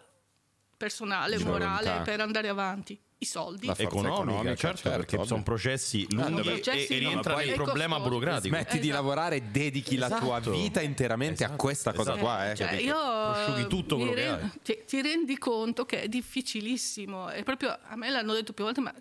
[0.76, 3.68] personale, morale per andare avanti i soldi.
[3.68, 5.28] Economica, economica, certo, certo perché ovvio.
[5.28, 8.48] sono processi lunghi processi e, e rientra nel problema burocratico.
[8.54, 8.82] Smetti esatto.
[8.82, 10.14] di lavorare e dedichi esatto.
[10.14, 10.56] la tua esatto.
[10.56, 11.52] vita interamente esatto.
[11.52, 12.24] a questa cosa esatto.
[12.24, 12.50] qua.
[12.50, 14.50] Eh, cioè, io prosciughi tutto quello re- che hai.
[14.62, 17.28] Ti, ti, rendi conto che è difficilissimo.
[17.28, 18.94] È proprio, a me l'hanno detto più volte, ma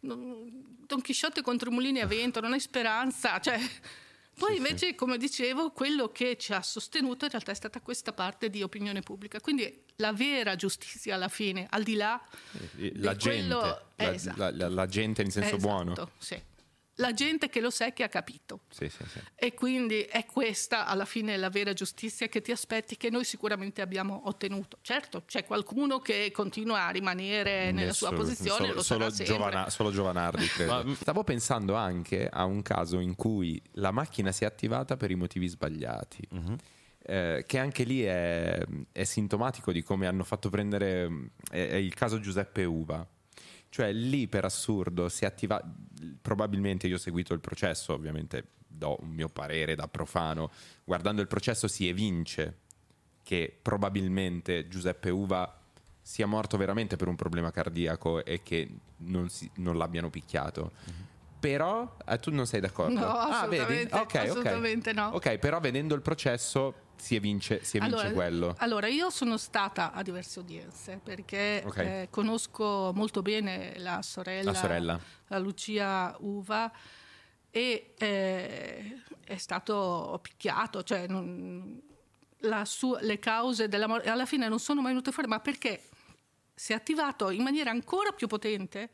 [0.00, 3.38] Don Chisciotte contro Mulini a vento, non hai speranza.
[3.40, 3.58] Cioè,
[4.38, 4.94] poi invece, sì.
[4.94, 9.00] come dicevo, quello che ci ha sostenuto in realtà è stata questa parte di opinione
[9.00, 9.40] pubblica.
[9.40, 12.20] Quindi la vera giustizia alla fine, al di là
[12.94, 14.38] la gente, quello, la, esatto.
[14.38, 16.10] la, la, la, gente in senso esatto, buono.
[16.18, 16.50] Sì
[16.96, 18.60] la gente che lo sa e che ha capito.
[18.68, 19.20] Sì, sì, sì.
[19.34, 23.80] E quindi è questa alla fine la vera giustizia che ti aspetti, che noi sicuramente
[23.80, 24.78] abbiamo ottenuto.
[24.82, 29.90] Certo, c'è qualcuno che continua a rimanere nella sua posizione, solo, lo solo, Giovana, solo
[29.90, 30.84] Giovanardi, credo.
[30.84, 35.10] Ma, Stavo pensando anche a un caso in cui la macchina si è attivata per
[35.10, 36.28] i motivi sbagliati.
[36.30, 36.56] Uh-huh.
[37.04, 41.94] Eh, che anche lì è, è, sintomatico di come hanno fatto prendere è, è il
[41.94, 43.04] caso Giuseppe Uva
[43.72, 45.58] cioè lì per assurdo si attiva,
[46.20, 50.50] probabilmente io ho seguito il processo, ovviamente do un mio parere da profano,
[50.84, 52.58] guardando il processo si evince
[53.22, 55.58] che probabilmente Giuseppe Uva
[56.02, 58.68] sia morto veramente per un problema cardiaco e che
[58.98, 60.72] non, si, non l'abbiano picchiato.
[60.74, 61.00] Mm-hmm.
[61.40, 62.98] Però eh, tu non sei d'accordo?
[62.98, 65.02] No, assolutamente, ah, okay, assolutamente okay.
[65.02, 65.16] no.
[65.16, 68.54] Ok, però vedendo il processo si evince, si evince allora, quello?
[68.58, 71.86] Allora, io sono stata a diverse udienze perché okay.
[71.86, 75.00] eh, conosco molto bene la sorella, la, sorella.
[75.26, 76.70] la Lucia Uva
[77.50, 81.82] e eh, è stato picchiato, cioè non,
[82.62, 85.88] sua, le cause della morte alla fine non sono mai venute fuori, ma perché
[86.54, 88.90] si è attivato in maniera ancora più potente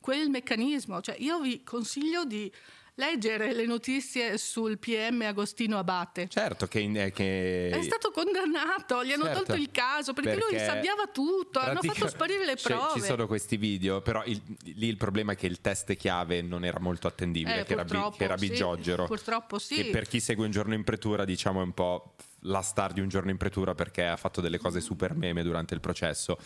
[0.00, 1.02] quel meccanismo.
[1.02, 2.50] Cioè, io vi consiglio di
[2.94, 6.28] leggere le notizie sul PM Agostino Abate.
[6.28, 7.70] Certo, che, in, che...
[7.70, 11.80] è stato condannato, gli hanno certo, tolto il caso perché, perché lui sabbiava tutto, hanno
[11.80, 13.00] fatto sparire le prove.
[13.00, 14.40] Ci sono questi video, però il,
[14.74, 17.84] lì il problema è che il test chiave non era molto attendibile, eh, che, era,
[17.84, 19.02] che era Bigiogero.
[19.02, 19.74] Sì, purtroppo sì.
[19.76, 22.14] Che per chi segue un giorno in pretura, diciamo è un po'
[22.46, 25.74] la star di un giorno in pretura perché ha fatto delle cose super meme durante
[25.74, 26.38] il processo.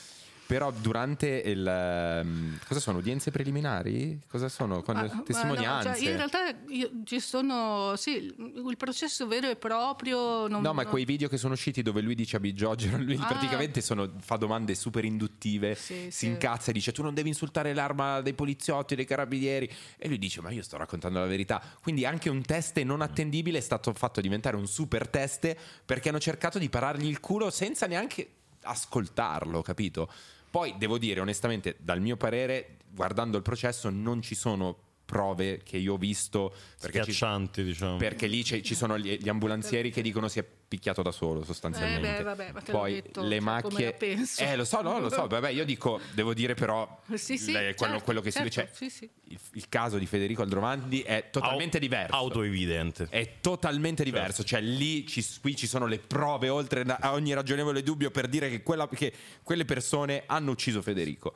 [0.46, 2.22] Però durante il...
[2.24, 2.98] Um, cosa sono?
[2.98, 4.20] Udienze preliminari?
[4.28, 4.82] Cosa sono?
[4.82, 5.88] Con ah, testimonianze?
[5.88, 7.94] No, cioè in realtà io, ci sono...
[7.96, 10.46] Sì, il processo vero e proprio...
[10.46, 10.90] Non, no, ma non...
[10.92, 13.26] quei video che sono usciti dove lui dice a Bigiogero, lui ah.
[13.26, 16.26] praticamente sono, fa domande super induttive, sì, si sì.
[16.26, 19.68] incazza e dice tu non devi insultare l'arma dei poliziotti, dei carabinieri.
[19.96, 21.60] E lui dice ma io sto raccontando la verità.
[21.82, 26.20] Quindi anche un test non attendibile è stato fatto diventare un super test perché hanno
[26.20, 28.35] cercato di parargli il culo senza neanche
[28.66, 30.10] ascoltarlo, capito?
[30.50, 35.76] Poi devo dire onestamente, dal mio parere, guardando il processo, non ci sono prove che
[35.76, 37.96] io ho visto perché, ci, diciamo.
[37.96, 42.08] perché lì ci sono gli, gli, ambulanzieri che dicono si è picchiato da solo sostanzialmente
[42.08, 43.96] eh beh, vabbè, ma poi detto, le cioè, macchie
[44.38, 47.74] eh lo so no lo so vabbè io dico devo dire però sì, sì, le,
[47.76, 51.02] quello, certo, quello, che certo, si dice cioè, sì, il, il, caso di Federico Aldrovandi
[51.02, 54.18] è totalmente Au, diverso autoevidente è totalmente certo.
[54.18, 54.66] diverso certo.
[54.66, 58.50] cioè lì ci, qui ci sono le prove oltre a ogni ragionevole dubbio per dire
[58.50, 59.12] che, quella, che
[59.44, 61.32] quelle persone hanno ucciso Federico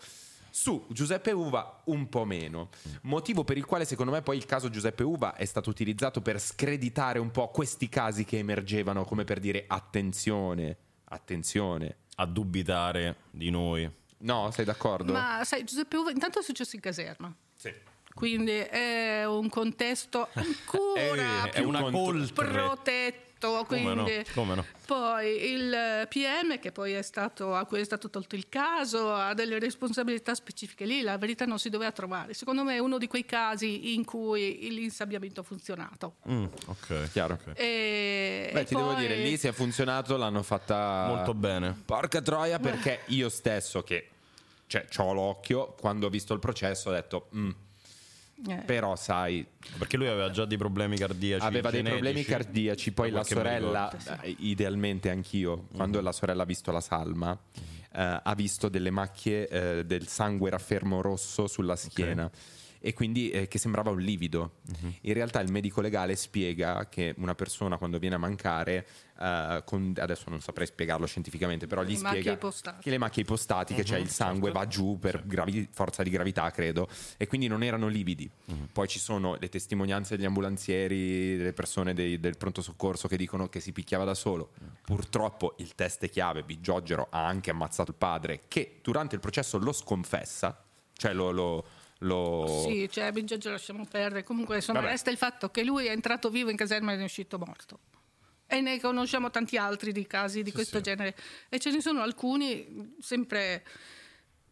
[0.50, 2.68] su Giuseppe Uva un po' meno.
[3.02, 6.40] Motivo per il quale secondo me poi il caso Giuseppe Uva è stato utilizzato per
[6.40, 11.96] screditare un po' questi casi che emergevano come per dire attenzione, attenzione.
[12.16, 13.90] A dubitare di noi.
[14.18, 15.10] No, sei d'accordo?
[15.10, 17.34] Ma sai, Giuseppe Uva intanto è successo in caserma.
[17.56, 17.72] Sì.
[18.12, 21.82] Quindi è un contesto ancora è, più è una
[22.34, 23.64] protetto tutto.
[23.64, 24.64] Quindi, come no, come no.
[24.86, 29.34] Poi il PM, che poi è stato, a cui è stato tolto il caso, ha
[29.34, 32.34] delle responsabilità specifiche lì, la verità non si doveva trovare.
[32.34, 36.16] Secondo me è uno di quei casi in cui l'insabbiamento ha funzionato.
[36.28, 37.38] Mm, ok, chiaro.
[37.40, 37.54] Okay.
[37.56, 38.82] E, Beh, e ti poi...
[38.82, 41.74] devo dire, lì se ha funzionato l'hanno fatta molto bene.
[41.84, 44.08] Porca troia, perché io stesso che
[44.66, 47.28] cioè, ho l'occhio, quando ho visto il processo ho detto...
[47.34, 47.50] Mm,
[48.48, 48.62] eh.
[48.64, 49.46] Però sai...
[49.78, 51.44] Perché lui aveva già dei problemi cardiaci.
[51.44, 53.90] Aveva dei problemi cardiaci, poi la sorella,
[54.22, 56.06] eh, idealmente anch'io, quando mm-hmm.
[56.06, 57.38] la sorella ha visto la salma,
[57.92, 62.24] eh, ha visto delle macchie eh, del sangue raffermo rosso sulla schiena.
[62.24, 64.60] Okay e quindi eh, che sembrava un livido.
[64.68, 64.94] Uh-huh.
[65.02, 68.86] In realtà il medico legale spiega che una persona quando viene a mancare,
[69.18, 72.38] uh, con, adesso non saprei spiegarlo scientificamente, però gli le spiega
[72.80, 74.58] che le macchie ipostatiche, uh-huh, cioè il sangue certo.
[74.58, 78.28] va giù per gravi- forza di gravità, credo, e quindi non erano lividi.
[78.46, 78.68] Uh-huh.
[78.72, 83.48] Poi ci sono le testimonianze degli ambulanzieri, delle persone dei, del pronto soccorso che dicono
[83.48, 84.52] che si picchiava da solo.
[84.82, 89.72] Purtroppo il test chiave, Bigiogero, ha anche ammazzato il padre, che durante il processo lo
[89.72, 90.64] sconfessa,
[90.94, 91.64] cioè lo, lo
[92.00, 92.64] lo...
[92.66, 94.24] Sì, cioè Biggio lasciamo perdere.
[94.24, 97.38] Comunque insomma, resta il fatto che lui è entrato vivo in caserma ed è uscito
[97.38, 97.78] morto.
[98.46, 100.82] E ne conosciamo tanti altri di casi di sì, questo sì.
[100.82, 101.16] genere.
[101.48, 103.64] E ce ne sono alcuni sempre...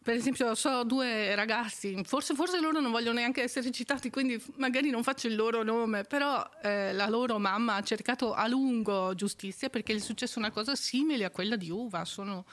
[0.01, 4.89] Per esempio, so due ragazzi, forse, forse, loro non vogliono neanche essere citati, quindi magari
[4.89, 9.69] non faccio il loro nome, però eh, la loro mamma ha cercato a lungo giustizia
[9.69, 12.05] perché gli è successa una cosa simile a quella di Uva.
[12.05, 12.45] Sono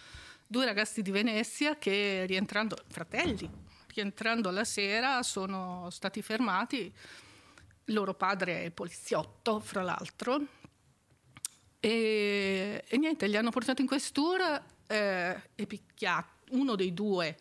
[0.46, 3.48] due ragazzi di Venezia che rientrando, fratelli,
[3.96, 6.92] rientrando la sera sono stati fermati,
[7.84, 10.40] il loro padre è poliziotto, fra l'altro,
[11.80, 16.34] e, e niente, li hanno portati in questura eh, e picchiato.
[16.50, 17.36] Uno dei due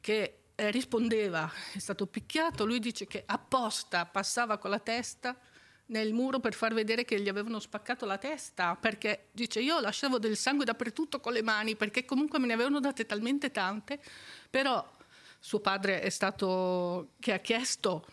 [0.00, 5.38] che eh, rispondeva è stato picchiato, lui dice che apposta passava con la testa
[5.86, 10.18] nel muro per far vedere che gli avevano spaccato la testa, perché dice io lasciavo
[10.18, 14.00] del sangue dappertutto con le mani, perché comunque me ne avevano date talmente tante,
[14.50, 14.93] però
[15.44, 18.06] suo padre è stato che ha chiesto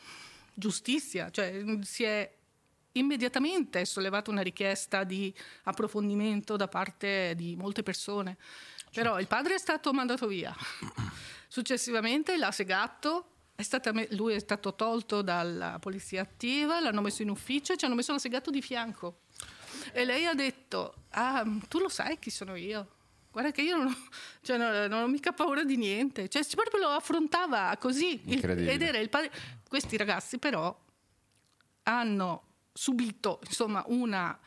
[0.54, 2.30] giustizia, cioè si è
[2.94, 8.36] immediatamente sollevata una richiesta di approfondimento da parte di molte persone.
[8.92, 10.54] Però il padre è stato mandato via.
[11.48, 17.30] Successivamente l'ha segato, è me- lui è stato tolto dalla polizia attiva, l'hanno messo in
[17.30, 19.22] ufficio e ci hanno messo segato di fianco.
[19.94, 23.00] E lei ha detto, ah, tu lo sai chi sono io?
[23.32, 23.96] Guarda che io non ho,
[24.42, 26.28] cioè, non, non ho mica paura di niente.
[26.28, 28.22] Cioè, proprio lo affrontava così.
[28.26, 29.32] ed era il padre.
[29.68, 30.78] Questi ragazzi, però,
[31.84, 34.38] hanno subito insomma, una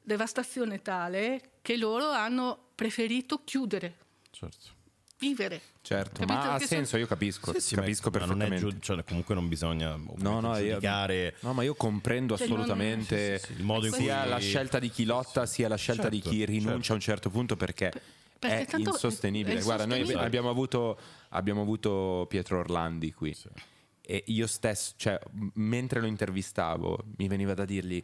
[0.00, 3.98] devastazione tale che loro hanno preferito chiudere.
[4.30, 4.82] Certo.
[5.18, 5.60] Vivere.
[5.82, 6.32] Certo, Capito?
[6.32, 8.78] ma ha senso, io capisco, Sì, sì, capisco ma- ma non è perfettamente.
[8.78, 12.58] giu- cioè, comunque non bisogna No, no, io, giudicare no, ma io comprendo Cioè, non-
[12.58, 15.68] assolutamente Sì, sì, sì, il modo in sia cui- la scelta di chi lotta sia
[15.68, 16.92] la scelta di Certo, chi rinuncia certo.
[16.92, 17.92] a un certo punto perché,
[18.38, 19.58] Perché è insostenibile.
[19.58, 20.98] è Guarda, noi abbiamo avuto,
[21.30, 23.34] abbiamo avuto Pietro Orlandi qui
[24.06, 28.02] e io stesso, cioè, m- mentre lo intervistavo, mi veniva da dirgli,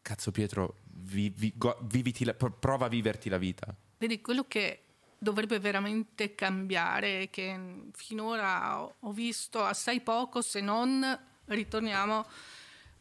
[0.00, 3.74] cazzo Pietro, vi- vi- go- viviti la- pro- prova a viverti la vita.
[3.98, 4.80] Vedi, quello che
[5.18, 7.58] dovrebbe veramente cambiare, che
[7.92, 12.26] finora ho- visto assai poco, se non ritorniamo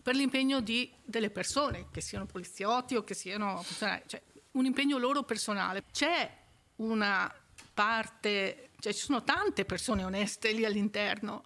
[0.02, 4.98] per l'impegno di, delle persone, che siano poliziotti o che siano funzionari, cioè un impegno
[4.98, 5.84] loro personale.
[5.92, 6.32] C'è
[6.78, 7.34] una
[7.74, 11.44] parte, cioè ci sono tante persone oneste lì all'interno,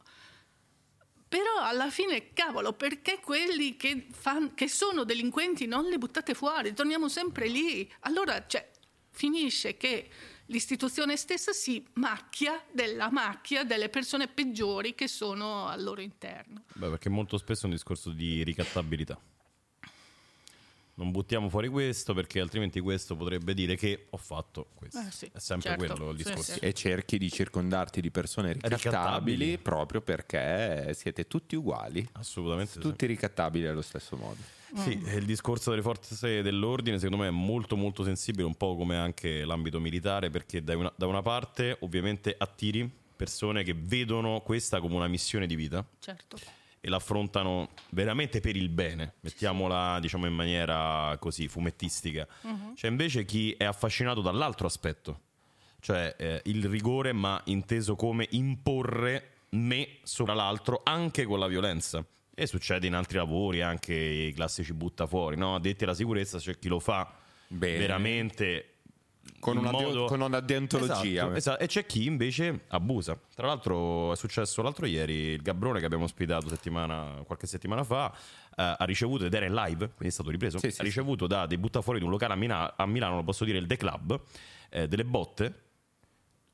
[1.30, 6.74] però alla fine, cavolo, perché quelli che, fan- che sono delinquenti non li buttate fuori?
[6.74, 7.90] Torniamo sempre lì.
[8.02, 8.68] Allora, cioè,
[9.12, 10.10] finisce che
[10.50, 16.64] l'istituzione stessa si macchia della macchia delle persone peggiori che sono al loro interno.
[16.74, 19.20] Beh, perché molto spesso è un discorso di ricattabilità.
[21.00, 25.00] Non buttiamo fuori questo perché altrimenti questo potrebbe dire che ho fatto questo.
[25.00, 25.86] Eh, sì, è sempre certo.
[25.96, 26.52] quello il Sì, discorso.
[26.52, 26.60] sì.
[26.60, 29.58] E cerchi di circondarti di persone ricattabili, Ricattabili.
[29.60, 32.80] proprio perché siete tutti uguali, Assolutamente sì.
[32.80, 34.42] tutti ricattabili allo stesso modo.
[34.76, 38.76] Sì, e il discorso delle forze dell'ordine secondo me è molto molto sensibile, un po'
[38.76, 44.42] come anche l'ambito militare, perché da una, da una parte ovviamente attiri persone che vedono
[44.42, 46.38] questa come una missione di vita Certo.
[46.82, 52.28] E l'affrontano veramente per il bene, mettiamola diciamo in maniera così fumettistica.
[52.74, 55.22] C'è invece chi è affascinato dall'altro aspetto,
[55.80, 62.06] cioè eh, il rigore ma inteso come imporre me sopra l'altro anche con la violenza.
[62.34, 65.56] E succede in altri lavori, anche i classici butta fuori, no?
[65.56, 67.14] Addetti alla sicurezza c'è chi lo fa
[67.50, 67.78] Bene.
[67.78, 68.76] veramente
[69.40, 71.24] Con una, modo- con una deontologia.
[71.24, 71.64] Esatto, esatto.
[71.64, 73.18] E c'è chi invece abusa.
[73.36, 78.12] Tra l'altro è successo l'altro ieri, il Gabrone che abbiamo ospitato settimana- qualche settimana fa
[78.12, 81.28] eh, ha ricevuto, ed era in live, quindi è stato ripreso, Sì, sì, ha ricevuto
[81.28, 83.78] da dei buttafuori di un locale a, Mina- a Milano, lo posso dire, il The
[83.78, 84.20] Club,
[84.70, 85.64] eh, delle botte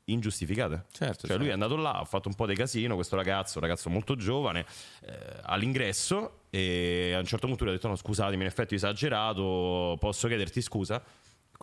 [0.05, 0.85] ingiustificate.
[0.91, 1.49] Certo, Cioè lui certo.
[1.49, 4.65] è andato là, ha fatto un po' di casino, questo ragazzo, un ragazzo molto giovane,
[5.01, 8.77] eh, all'ingresso e a un certo punto lui ha detto no scusatemi, in effetti ho
[8.77, 11.01] esagerato, posso chiederti scusa?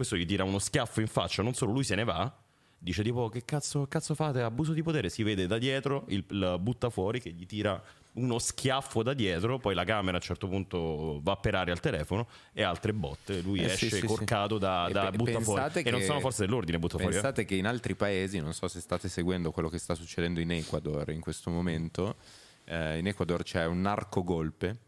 [0.03, 2.37] Questo gli tira uno schiaffo in faccia, non solo lui se ne va,
[2.77, 6.57] dice tipo che cazzo, cazzo fate, abuso di potere, si vede da dietro il, il
[6.59, 7.81] butta fuori che gli tira
[8.15, 11.79] uno schiaffo da dietro, poi la camera a un certo punto va per aria al
[11.79, 14.61] telefono e altre botte, lui Eh, esce sì, sì, corcato sì.
[14.61, 17.13] da, da butta fuori pensate e non che- sono forze dell'ordine butta fuori.
[17.13, 17.21] eh.
[17.21, 20.51] Pensate che in altri paesi, non so se state seguendo quello che sta succedendo in
[20.51, 22.17] Ecuador in questo momento,
[22.65, 24.79] eh, in Ecuador c'è un narcogolpe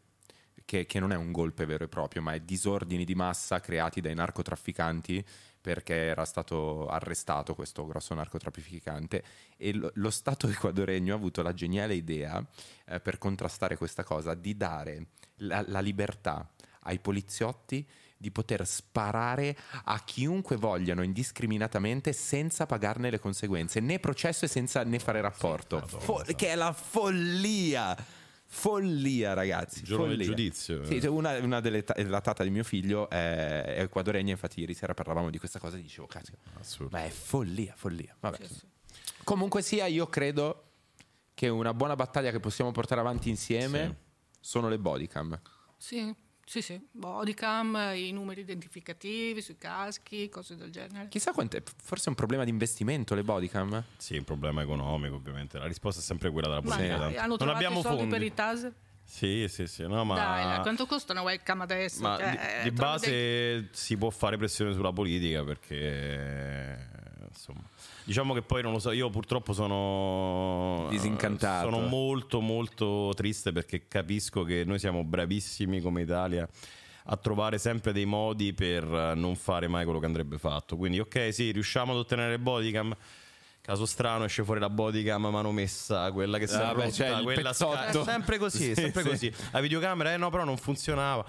[0.64, 4.00] che, che non è un golpe vero e proprio, ma è disordini di massa creati
[4.00, 5.24] dai narcotrafficanti
[5.64, 9.24] perché era stato arrestato questo grosso narcotrafficante
[9.56, 12.44] e lo, lo Stato ecuadoregno ha avuto la geniale idea
[12.84, 15.06] eh, per contrastare questa cosa di dare
[15.36, 16.46] la, la libertà
[16.80, 24.44] ai poliziotti di poter sparare a chiunque vogliano indiscriminatamente senza pagarne le conseguenze, né processo
[24.44, 25.82] e senza né fare rapporto.
[25.86, 27.96] Fo- che è la follia.
[28.55, 29.80] Follia, ragazzi.
[29.80, 30.28] Il giorno del follia.
[30.28, 30.84] giudizio.
[30.84, 34.61] Sì, cioè, una, una delle ta- la tata di mio figlio è, è ecuadoregna, infatti
[34.61, 36.96] ieri sera parlavamo di questa cosa e dicevo, cazzo, Assurdo.
[36.96, 38.14] ma è follia, follia.
[38.20, 38.36] Vabbè.
[38.46, 38.61] Sì, sì.
[39.24, 40.68] Comunque sia, io credo
[41.34, 43.86] che una buona battaglia che possiamo portare avanti insieme
[44.30, 44.36] Sì.
[44.40, 45.40] sono le bodycam.
[45.76, 46.14] Sì,
[46.45, 46.80] sì, sì.
[46.90, 51.09] Bodycam, i numeri identificativi sui caschi, cose del genere.
[51.09, 53.82] Chissà quante, forse è un problema di investimento le bodycam.
[53.97, 55.59] Sì, un problema economico ovviamente.
[55.59, 56.99] La risposta è sempre quella della politica.
[56.99, 57.18] tanto.
[57.18, 58.12] hanno non trovato abbiamo i soldi fondi.
[58.12, 58.74] per i taser?
[59.05, 59.86] Sì, sì, sì.
[59.86, 60.14] No, ma...
[60.14, 62.01] Dai, quanto costa una webcam adesso?
[62.03, 66.88] ma Cioè, di, eh, di trovi dei- base si può fare pressione sulla politica perché
[67.28, 67.62] insomma
[68.05, 71.70] diciamo che poi non lo so io purtroppo sono Disincantato.
[71.70, 76.48] sono molto molto triste perché capisco che noi siamo bravissimi come Italia
[77.07, 78.84] a trovare sempre dei modi per
[79.16, 82.94] non fare mai quello che andrebbe fatto quindi ok sì riusciamo ad ottenere il bodycam
[83.66, 86.82] Caso strano esce fuori la bodycam a mano messa, quella che si è Ah, beh,
[86.82, 88.02] rotta, cioè quella pezzotto.
[88.02, 89.09] è sempre così, è Sì, sempre sì.
[89.09, 89.32] così.
[89.52, 91.24] La videocamera, eh no, però non funzionava.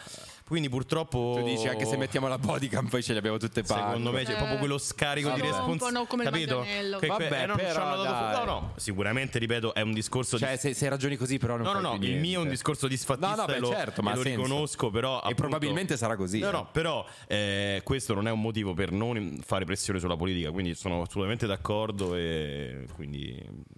[0.48, 3.82] Quindi purtroppo Tu dici anche se mettiamo la bodycam poi ce le abbiamo tutte paghe.
[3.88, 6.06] Secondo me c'è Eh, proprio quello scarico di responsabilità.
[6.06, 6.58] come il Capito?
[6.60, 7.00] manganello.
[7.00, 10.74] Che- Vabbè, eh, no, però no, no, sicuramente ripeto, è un discorso Cioè, di se,
[10.76, 12.50] se ragioni così, però non No, no, no, più il mio è un niente.
[12.52, 14.44] discorso disfattista No, no, beh, e lo, certo, e ma lo senso.
[14.44, 16.38] riconosco, però E appunto- probabilmente sarà così.
[16.40, 16.52] No, eh.
[16.52, 20.76] no, però eh, questo non è un motivo per non fare pressione sulla politica, quindi
[20.76, 23.36] sono assolutamente d'accordo e quindi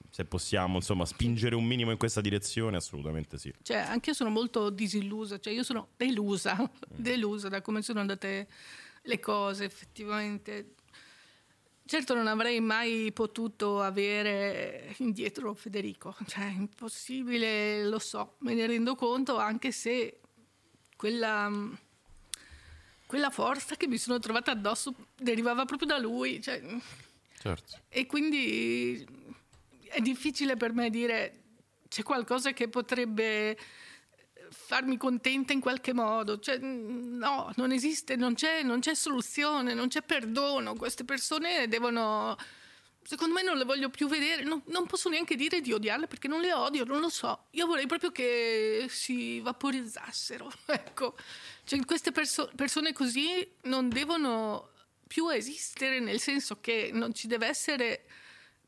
[0.10, 3.54] se possiamo, insomma, spingere un minimo in questa direzione, assolutamente sì.
[3.62, 8.48] Cioè, anche io sono molto disillusa, cioè io sono delusa, delusa da come sono andate
[9.04, 10.74] le cose effettivamente.
[11.86, 18.96] Certo non avrei mai potuto avere indietro Federico, cioè impossibile, lo so, me ne rendo
[18.96, 20.20] conto anche se
[20.98, 21.50] quella,
[23.06, 26.42] quella forza che mi sono trovata addosso derivava proprio da lui.
[26.42, 26.62] Cioè,
[27.40, 27.78] certo.
[27.88, 29.08] E quindi
[29.90, 31.44] è difficile per me dire
[31.88, 33.58] c'è qualcosa che potrebbe
[34.50, 36.40] farmi contenta in qualche modo.
[36.40, 40.76] Cioè, no, non esiste, non c'è, non c'è soluzione, non c'è perdono.
[40.76, 42.38] Queste persone devono
[43.08, 46.28] secondo me non le voglio più vedere, no, non posso neanche dire di odiarle perché
[46.28, 47.46] non le odio, non lo so.
[47.52, 51.16] Io vorrei proprio che si vaporizzassero, ecco.
[51.64, 54.72] Cioè, queste perso- persone così non devono
[55.08, 58.04] più esistere, nel senso che non ci deve essere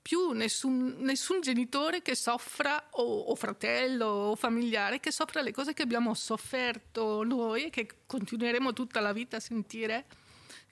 [0.01, 5.73] più nessun, nessun genitore che soffra, o, o, fratello o familiare, che soffra le cose
[5.73, 10.05] che abbiamo sofferto noi e che continueremo tutta la vita a sentire,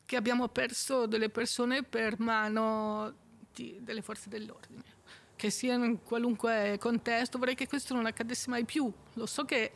[0.06, 3.14] che abbiamo perso delle persone per mano
[3.54, 4.84] di, delle forze dell'ordine,
[5.36, 7.38] che siano in qualunque contesto.
[7.38, 8.92] Vorrei che questo non accadesse mai più.
[9.14, 9.74] Lo so che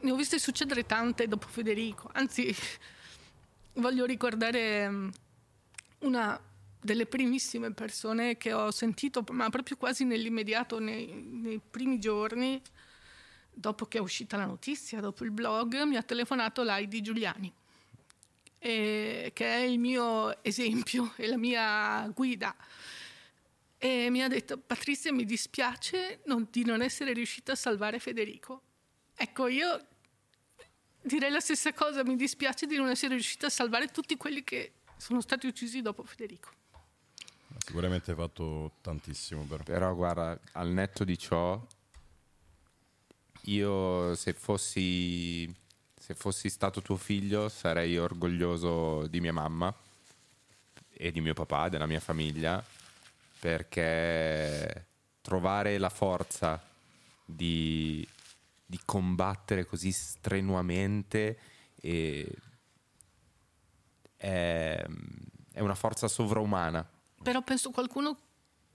[0.00, 2.54] ne ho viste succedere tante dopo Federico, anzi
[3.74, 5.08] voglio ricordare mm,
[6.00, 6.40] una
[6.86, 12.62] delle primissime persone che ho sentito, ma proprio quasi nell'immediato, nei, nei primi giorni,
[13.52, 17.52] dopo che è uscita la notizia, dopo il blog, mi ha telefonato Laidi Giuliani,
[18.58, 22.56] e, che è il mio esempio e la mia guida.
[23.78, 28.62] E mi ha detto, Patrizia, mi dispiace non, di non essere riuscita a salvare Federico.
[29.14, 29.86] Ecco, io
[31.02, 34.72] direi la stessa cosa, mi dispiace di non essere riuscita a salvare tutti quelli che
[34.96, 36.55] sono stati uccisi dopo Federico.
[37.66, 39.64] Sicuramente hai fatto tantissimo però.
[39.64, 41.60] Però guarda, al netto di ciò,
[43.46, 45.52] io se fossi,
[45.92, 49.74] se fossi stato tuo figlio sarei orgoglioso di mia mamma
[50.92, 52.64] e di mio papà, della mia famiglia,
[53.40, 54.86] perché
[55.20, 56.62] trovare la forza
[57.24, 58.06] di,
[58.64, 61.36] di combattere così strenuamente
[61.80, 62.24] è,
[64.16, 64.86] è
[65.58, 66.94] una forza sovraumana
[67.26, 68.16] però penso qualcuno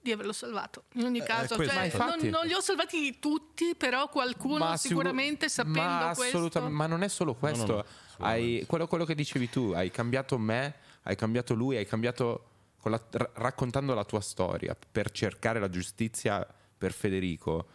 [0.01, 1.55] di averlo salvato in ogni eh, caso.
[1.55, 6.13] eh, cioè, non, non, li ho salvati tutti però qualcuno ma sicuramente sicur- sapendo ma
[6.13, 7.85] questo ma non è solo questo no, no,
[8.17, 10.73] no, hai, quello, quello, che dicevi tu hai cambiato me
[11.03, 12.47] hai cambiato lui hai cambiato
[12.83, 12.99] la,
[13.35, 16.45] raccontando la tua storia per cercare la giustizia
[16.77, 17.67] per Federico.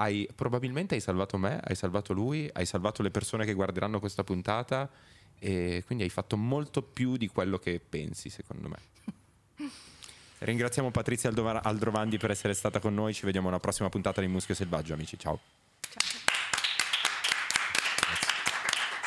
[0.00, 4.24] Hai, probabilmente hai salvato me hai salvato lui hai salvato le persone che guarderanno questa
[4.24, 4.88] puntata
[5.38, 8.76] e quindi hai fatto molto più di quello che pensi secondo me
[10.40, 13.14] Ringraziamo Patrizia Aldrovandi per essere stata con noi.
[13.14, 15.18] Ci vediamo alla prossima puntata di Muschio Selvaggio, amici.
[15.18, 15.38] Ciao.
[15.80, 16.17] Ciao.